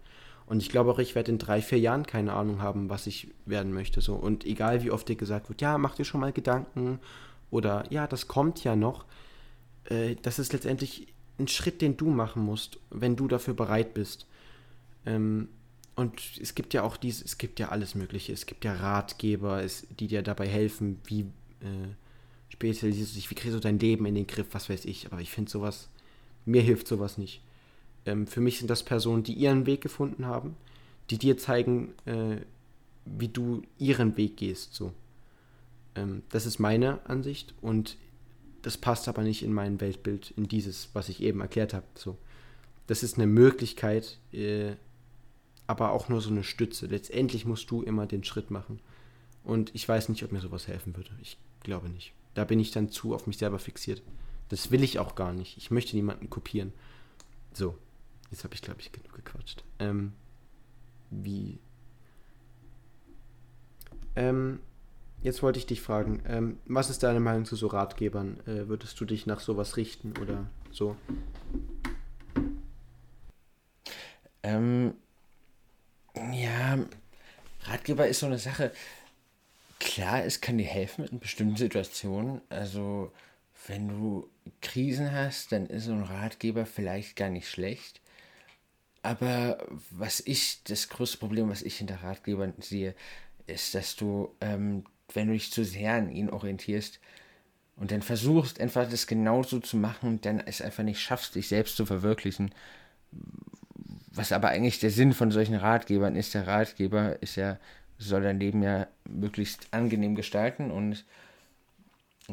Und 0.45 0.61
ich 0.61 0.69
glaube 0.69 0.91
auch, 0.91 0.99
ich 0.99 1.15
werde 1.15 1.31
in 1.31 1.37
drei, 1.37 1.61
vier 1.61 1.79
Jahren 1.79 2.05
keine 2.05 2.33
Ahnung 2.33 2.61
haben, 2.61 2.89
was 2.89 3.07
ich 3.07 3.29
werden 3.45 3.73
möchte. 3.73 4.01
So. 4.01 4.15
Und 4.15 4.45
egal 4.45 4.83
wie 4.83 4.91
oft 4.91 5.07
dir 5.07 5.15
gesagt 5.15 5.49
wird, 5.49 5.61
ja, 5.61 5.77
mach 5.77 5.95
dir 5.95 6.05
schon 6.05 6.21
mal 6.21 6.33
Gedanken 6.33 6.99
oder 7.49 7.85
ja, 7.89 8.07
das 8.07 8.27
kommt 8.27 8.63
ja 8.63 8.75
noch, 8.75 9.05
äh, 9.85 10.15
das 10.21 10.39
ist 10.39 10.53
letztendlich 10.53 11.07
ein 11.39 11.47
Schritt, 11.47 11.81
den 11.81 11.97
du 11.97 12.09
machen 12.09 12.43
musst, 12.43 12.79
wenn 12.89 13.15
du 13.15 13.27
dafür 13.27 13.53
bereit 13.53 13.93
bist. 13.93 14.27
Ähm, 15.05 15.49
und 15.95 16.21
es 16.41 16.55
gibt 16.55 16.73
ja 16.73 16.83
auch 16.83 16.97
dies, 16.97 17.21
es 17.23 17.37
gibt 17.37 17.59
ja 17.59 17.69
alles 17.69 17.95
Mögliche. 17.95 18.33
Es 18.33 18.45
gibt 18.45 18.65
ja 18.65 18.73
Ratgeber, 18.73 19.63
es, 19.63 19.87
die 19.99 20.07
dir 20.07 20.23
dabei 20.23 20.47
helfen, 20.47 20.99
wie 21.05 21.21
äh, 21.61 21.93
spezialisierst 22.49 23.11
du 23.11 23.15
dich, 23.15 23.29
wie 23.29 23.35
kriegst 23.35 23.55
du 23.55 23.59
dein 23.59 23.79
Leben 23.79 24.05
in 24.05 24.15
den 24.15 24.27
Griff, 24.27 24.47
was 24.51 24.69
weiß 24.69 24.85
ich. 24.85 25.11
Aber 25.11 25.21
ich 25.21 25.29
finde 25.29 25.51
sowas, 25.51 25.89
mir 26.45 26.61
hilft 26.61 26.87
sowas 26.87 27.17
nicht. 27.17 27.41
Ähm, 28.05 28.27
für 28.27 28.41
mich 28.41 28.59
sind 28.59 28.69
das 28.69 28.83
Personen, 28.83 29.23
die 29.23 29.33
ihren 29.33 29.65
Weg 29.65 29.81
gefunden 29.81 30.25
haben, 30.25 30.55
die 31.09 31.17
dir 31.17 31.37
zeigen, 31.37 31.93
äh, 32.05 32.37
wie 33.05 33.27
du 33.27 33.63
ihren 33.77 34.17
Weg 34.17 34.37
gehst. 34.37 34.73
So. 34.73 34.93
Ähm, 35.95 36.23
das 36.29 36.45
ist 36.45 36.59
meine 36.59 37.05
Ansicht 37.07 37.53
und 37.61 37.97
das 38.61 38.77
passt 38.77 39.07
aber 39.07 39.23
nicht 39.23 39.43
in 39.43 39.53
mein 39.53 39.81
Weltbild, 39.81 40.31
in 40.31 40.47
dieses, 40.47 40.89
was 40.93 41.09
ich 41.09 41.21
eben 41.21 41.41
erklärt 41.41 41.73
habe. 41.73 41.85
So. 41.95 42.17
Das 42.87 43.03
ist 43.03 43.17
eine 43.17 43.27
Möglichkeit, 43.27 44.19
äh, 44.31 44.75
aber 45.67 45.91
auch 45.91 46.09
nur 46.09 46.21
so 46.21 46.29
eine 46.29 46.43
Stütze. 46.43 46.87
Letztendlich 46.87 47.45
musst 47.45 47.69
du 47.71 47.81
immer 47.81 48.05
den 48.05 48.23
Schritt 48.23 48.51
machen. 48.51 48.79
Und 49.43 49.73
ich 49.75 49.87
weiß 49.87 50.09
nicht, 50.09 50.23
ob 50.23 50.31
mir 50.31 50.39
sowas 50.39 50.67
helfen 50.67 50.95
würde. 50.95 51.09
Ich 51.21 51.37
glaube 51.61 51.89
nicht. 51.89 52.13
Da 52.33 52.45
bin 52.45 52.59
ich 52.59 52.71
dann 52.71 52.89
zu 52.89 53.13
auf 53.13 53.27
mich 53.27 53.37
selber 53.37 53.59
fixiert. 53.59 54.01
Das 54.49 54.71
will 54.71 54.83
ich 54.83 54.99
auch 54.99 55.15
gar 55.15 55.33
nicht. 55.33 55.57
Ich 55.57 55.71
möchte 55.71 55.95
niemanden 55.95 56.29
kopieren. 56.29 56.73
So. 57.53 57.75
Jetzt 58.33 58.43
habe 58.43 58.55
ich, 58.55 58.63
glaube 58.63 58.81
ich, 58.81 58.91
genug 58.91 59.13
gequatscht. 59.13 59.63
Ähm, 59.77 60.13
wie. 61.11 61.59
Ähm, 64.15 64.59
jetzt 65.21 65.43
wollte 65.43 65.59
ich 65.59 65.67
dich 65.67 65.81
fragen, 65.81 66.23
ähm, 66.25 66.57
was 66.65 66.89
ist 66.89 67.03
deine 67.03 67.19
Meinung 67.19 67.45
zu 67.45 67.55
so 67.55 67.67
Ratgebern? 67.67 68.39
Äh, 68.47 68.67
würdest 68.67 68.99
du 68.99 69.05
dich 69.05 69.27
nach 69.27 69.39
sowas 69.39 69.77
richten 69.77 70.17
oder 70.17 70.49
so? 70.71 70.97
Ähm, 74.41 74.95
ja, 76.33 76.79
Ratgeber 77.65 78.07
ist 78.07 78.21
so 78.21 78.25
eine 78.25 78.39
Sache. 78.39 78.71
Klar, 79.79 80.25
es 80.25 80.41
kann 80.41 80.57
dir 80.57 80.65
helfen 80.65 81.05
in 81.05 81.19
bestimmten 81.19 81.57
Situationen. 81.57 82.41
Also, 82.49 83.11
wenn 83.67 83.89
du 83.89 84.27
Krisen 84.63 85.11
hast, 85.11 85.51
dann 85.51 85.67
ist 85.67 85.85
so 85.85 85.91
ein 85.91 86.01
Ratgeber 86.01 86.65
vielleicht 86.65 87.15
gar 87.15 87.29
nicht 87.29 87.47
schlecht. 87.47 88.01
Aber 89.03 89.57
was 89.91 90.21
ich, 90.21 90.63
das 90.63 90.87
größte 90.87 91.17
Problem, 91.17 91.49
was 91.49 91.61
ich 91.61 91.77
hinter 91.77 92.01
Ratgebern 92.01 92.53
sehe, 92.59 92.95
ist, 93.47 93.75
dass 93.75 93.97
du, 93.97 94.33
ähm, 94.39 94.85
wenn 95.13 95.27
du 95.27 95.33
dich 95.33 95.51
zu 95.51 95.65
sehr 95.65 95.93
an 95.93 96.09
ihnen 96.09 96.29
orientierst 96.29 96.99
und 97.75 97.91
dann 97.91 98.01
versuchst, 98.01 98.61
einfach 98.61 98.89
das 98.89 99.05
genauso 99.05 99.59
zu 99.59 99.75
machen 99.75 100.07
und 100.07 100.25
dann 100.25 100.39
es 100.39 100.61
einfach 100.61 100.83
nicht 100.83 101.01
schaffst, 101.01 101.35
dich 101.35 101.49
selbst 101.49 101.75
zu 101.75 101.85
verwirklichen, 101.85 102.55
was 104.13 104.31
aber 104.31 104.49
eigentlich 104.49 104.79
der 104.79 104.91
Sinn 104.91 105.13
von 105.13 105.31
solchen 105.31 105.55
Ratgebern 105.55 106.15
ist, 106.15 106.33
der 106.33 106.47
Ratgeber 106.47 107.21
ist 107.21 107.35
ja, 107.35 107.59
soll 107.97 108.21
dein 108.21 108.39
Leben 108.39 108.63
ja 108.63 108.87
möglichst 109.09 109.67
angenehm 109.71 110.15
gestalten 110.15 110.71
und 110.71 111.03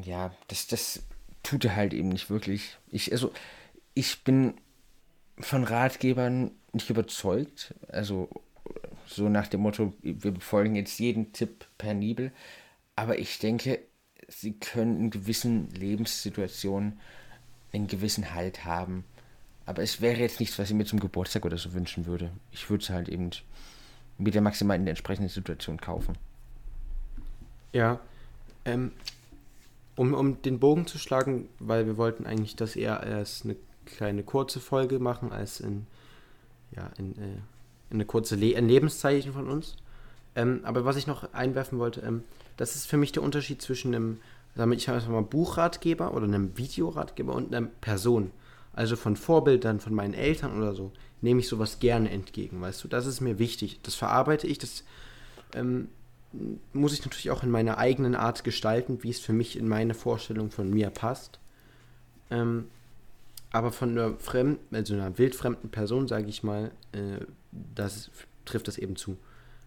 ja, 0.00 0.32
das, 0.46 0.68
das 0.68 1.02
tut 1.42 1.64
er 1.64 1.74
halt 1.74 1.94
eben 1.94 2.10
nicht 2.10 2.30
wirklich. 2.30 2.76
Ich, 2.90 3.10
also, 3.10 3.32
ich 3.94 4.22
bin 4.22 4.54
von 5.40 5.64
Ratgebern 5.64 6.52
nicht 6.72 6.90
überzeugt. 6.90 7.74
Also 7.88 8.28
so 9.06 9.28
nach 9.28 9.48
dem 9.48 9.60
Motto, 9.60 9.92
wir 10.02 10.32
befolgen 10.32 10.76
jetzt 10.76 10.98
jeden 10.98 11.32
Tipp 11.32 11.66
per 11.78 11.94
Nibel. 11.94 12.32
Aber 12.96 13.18
ich 13.18 13.38
denke, 13.38 13.80
sie 14.28 14.52
können 14.52 14.98
in 15.00 15.10
gewissen 15.10 15.70
Lebenssituationen 15.70 17.00
einen 17.72 17.86
gewissen 17.86 18.34
Halt 18.34 18.64
haben. 18.64 19.04
Aber 19.66 19.82
es 19.82 20.00
wäre 20.00 20.20
jetzt 20.20 20.40
nichts, 20.40 20.58
was 20.58 20.70
ich 20.70 20.76
mir 20.76 20.84
zum 20.84 21.00
Geburtstag 21.00 21.44
oder 21.44 21.58
so 21.58 21.72
wünschen 21.72 22.06
würde. 22.06 22.30
Ich 22.50 22.68
würde 22.70 22.82
es 22.82 22.90
halt 22.90 23.08
eben 23.08 23.30
mit 24.18 24.34
der 24.34 24.42
maximal 24.42 24.76
in 24.76 24.84
der 24.84 24.92
entsprechenden 24.92 25.28
Situation 25.28 25.80
kaufen. 25.80 26.14
Ja, 27.72 28.00
ähm, 28.64 28.92
um, 29.96 30.14
um 30.14 30.42
den 30.42 30.58
Bogen 30.58 30.86
zu 30.86 30.98
schlagen, 30.98 31.48
weil 31.58 31.86
wir 31.86 31.96
wollten 31.96 32.26
eigentlich 32.26 32.56
das 32.56 32.76
eher 32.76 33.00
als 33.00 33.42
eine 33.44 33.56
kleine 33.96 34.22
kurze 34.22 34.60
Folge 34.60 34.98
machen, 34.98 35.32
als 35.32 35.60
in 35.60 35.86
ja, 36.76 36.90
in, 36.98 37.16
äh, 37.16 37.36
in 37.90 37.96
eine 37.96 38.04
kurze 38.04 38.36
Le 38.36 38.56
ein 38.56 38.68
Lebenszeichen 38.68 39.32
von 39.32 39.48
uns. 39.48 39.76
Ähm, 40.36 40.60
aber 40.62 40.84
was 40.84 40.96
ich 40.96 41.06
noch 41.06 41.32
einwerfen 41.32 41.78
wollte, 41.78 42.00
ähm, 42.02 42.22
das 42.56 42.76
ist 42.76 42.86
für 42.86 42.96
mich 42.96 43.12
der 43.12 43.22
Unterschied 43.22 43.60
zwischen 43.60 43.94
einem, 43.94 44.20
wir, 44.54 44.70
ich 44.72 44.88
einfach 44.88 45.08
mal 45.08 45.22
Buchratgeber 45.22 46.14
oder 46.14 46.24
einem 46.24 46.56
Videoratgeber 46.56 47.34
und 47.34 47.54
einer 47.54 47.66
Person. 47.80 48.30
Also 48.72 48.94
von 48.96 49.16
Vorbildern, 49.16 49.80
von 49.80 49.94
meinen 49.94 50.14
Eltern 50.14 50.56
oder 50.56 50.74
so, 50.74 50.92
nehme 51.20 51.40
ich 51.40 51.48
sowas 51.48 51.80
gerne 51.80 52.10
entgegen, 52.10 52.60
weißt 52.60 52.84
du? 52.84 52.88
Das 52.88 53.06
ist 53.06 53.20
mir 53.20 53.38
wichtig. 53.38 53.80
Das 53.82 53.94
verarbeite 53.96 54.46
ich, 54.46 54.58
das 54.58 54.84
ähm, 55.54 55.88
muss 56.72 56.92
ich 56.92 57.04
natürlich 57.04 57.30
auch 57.32 57.42
in 57.42 57.50
meiner 57.50 57.78
eigenen 57.78 58.14
Art 58.14 58.44
gestalten, 58.44 59.02
wie 59.02 59.10
es 59.10 59.18
für 59.18 59.32
mich 59.32 59.58
in 59.58 59.66
meine 59.66 59.94
Vorstellung 59.94 60.52
von 60.52 60.70
mir 60.70 60.90
passt. 60.90 61.40
Ähm, 62.30 62.68
aber 63.52 63.72
von 63.72 63.90
einer 63.90 64.16
fremden, 64.18 64.74
also 64.74 64.94
einer 64.94 65.18
wildfremden 65.18 65.70
Person, 65.70 66.08
sage 66.08 66.28
ich 66.28 66.42
mal, 66.42 66.70
äh, 66.92 67.24
das 67.50 68.10
trifft 68.44 68.68
das 68.68 68.78
eben 68.78 68.96
zu. 68.96 69.16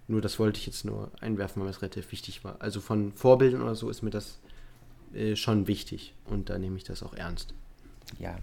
Nur 0.08 0.22
das 0.22 0.40
wollte 0.40 0.60
ich 0.60 0.66
jetzt 0.66 0.86
nur 0.86 1.12
einwerfen, 1.22 1.62
weil 1.62 1.70
es 1.70 1.82
relativ 1.82 2.12
wichtig 2.12 2.44
war. 2.44 2.62
Also 2.62 2.82
von 2.82 3.14
Vorbildern 3.14 3.62
oder 3.62 3.76
so 3.76 3.90
ist 3.90 4.02
mir 4.02 4.10
das 4.10 4.40
äh, 5.14 5.36
schon 5.36 5.68
wichtig 5.68 6.14
und 6.26 6.50
da 6.50 6.58
nehme 6.58 6.78
ich 6.78 6.84
das 6.84 7.04
auch 7.04 7.14
ernst. 7.14 7.54
Ja, 8.20 8.38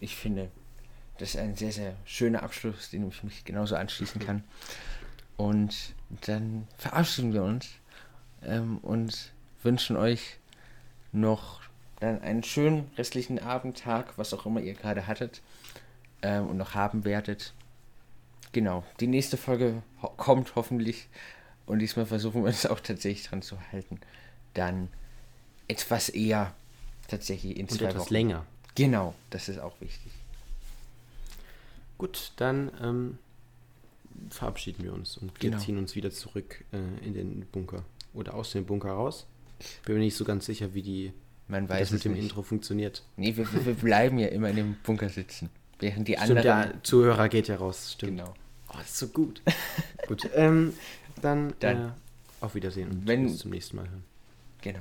ich 0.00 0.16
finde, 0.16 0.50
das 1.18 1.30
ist 1.30 1.36
ein 1.36 1.56
sehr, 1.56 1.72
sehr 1.72 1.96
schöner 2.04 2.42
Abschluss, 2.42 2.90
den 2.90 3.08
ich 3.08 3.22
mich 3.22 3.44
genauso 3.44 3.76
anschließen 3.76 4.20
kann. 4.20 4.44
Und 5.36 5.94
dann 6.26 6.66
verabschieden 6.76 7.32
wir 7.32 7.44
uns 7.44 7.68
ähm, 8.42 8.78
und 8.78 9.32
wünschen 9.62 9.96
euch 9.96 10.38
noch 11.12 11.60
dann 12.00 12.20
einen 12.22 12.42
schönen 12.44 12.90
restlichen 12.96 13.38
Abend, 13.38 13.78
Tag, 13.78 14.16
was 14.18 14.32
auch 14.34 14.46
immer 14.46 14.60
ihr 14.60 14.74
gerade 14.74 15.06
hattet 15.06 15.40
ähm, 16.22 16.46
und 16.48 16.56
noch 16.56 16.74
haben 16.74 17.04
werdet. 17.04 17.52
Genau, 18.52 18.84
die 19.00 19.06
nächste 19.08 19.36
Folge 19.36 19.82
ho 20.02 20.08
kommt 20.16 20.54
hoffentlich 20.54 21.08
und 21.66 21.80
diesmal 21.80 22.06
versuchen 22.06 22.42
wir 22.42 22.48
uns 22.48 22.66
auch 22.66 22.80
tatsächlich 22.80 23.26
dran 23.28 23.42
zu 23.42 23.56
halten. 23.72 24.00
Dann 24.54 24.88
etwas 25.66 26.08
eher 26.08 26.54
tatsächlich 27.08 27.56
in 27.56 27.66
Und 27.66 27.72
zwei 27.78 27.86
etwas 27.86 28.04
Wochen. 28.06 28.14
länger. 28.14 28.46
Genau, 28.74 29.14
das 29.30 29.48
ist 29.48 29.58
auch 29.58 29.78
wichtig. 29.80 30.12
Gut, 31.98 32.32
dann 32.36 32.70
ähm, 32.80 33.18
verabschieden 34.30 34.84
wir 34.84 34.92
uns 34.94 35.16
und 35.16 35.32
wir 35.42 35.50
Genau. 35.50 35.62
ziehen 35.62 35.78
uns 35.78 35.94
wieder 35.96 36.10
zurück 36.10 36.64
äh, 36.72 37.04
in 37.04 37.12
den 37.14 37.40
Bunker 37.50 37.84
oder 38.14 38.34
aus 38.34 38.52
dem 38.52 38.64
Bunker 38.64 38.92
raus. 38.92 39.26
Bin 39.84 39.96
mir 39.96 40.00
nicht 40.02 40.16
so 40.16 40.24
ganz 40.24 40.46
sicher, 40.46 40.74
wie, 40.74 40.82
die, 40.82 41.12
Man 41.48 41.68
weiß 41.68 41.88
das 41.88 41.92
mit 41.92 42.04
dem 42.04 42.12
nicht. 42.12 42.22
Intro 42.24 42.42
funktioniert. 42.42 43.02
Nee, 43.16 43.36
wir, 43.36 43.50
wir 43.52 43.66
wir 43.66 43.74
bleiben 43.74 44.18
ja 44.18 44.28
immer 44.28 44.50
in 44.50 44.56
dem 44.56 44.76
Bunker 44.84 45.08
sitzen. 45.08 45.48
Während 45.80 46.08
die 46.08 46.14
Stimmt, 46.14 46.38
anderen. 46.38 46.72
der 46.72 46.82
Zuhörer 46.82 47.28
geht 47.28 47.48
ja 47.48 47.56
raus. 47.56 47.92
Stimmt. 47.94 48.18
Genau. 48.18 48.34
Oh, 48.68 48.74
das 48.76 48.88
ist 48.90 48.98
so 48.98 49.08
gut. 49.08 49.42
gut, 50.08 50.28
ähm, 50.34 50.74
dann, 51.22 51.54
Dann. 51.60 51.76
Äh, 51.88 51.90
auf 52.40 52.54
Wiedersehen 52.54 52.90
und 52.90 53.06
Wenn- 53.06 53.24
bis 53.24 53.38
zum 53.38 53.50
nächsten 53.50 53.76
Mal 53.76 53.88
hören. 53.88 54.04
Genau. 54.62 54.80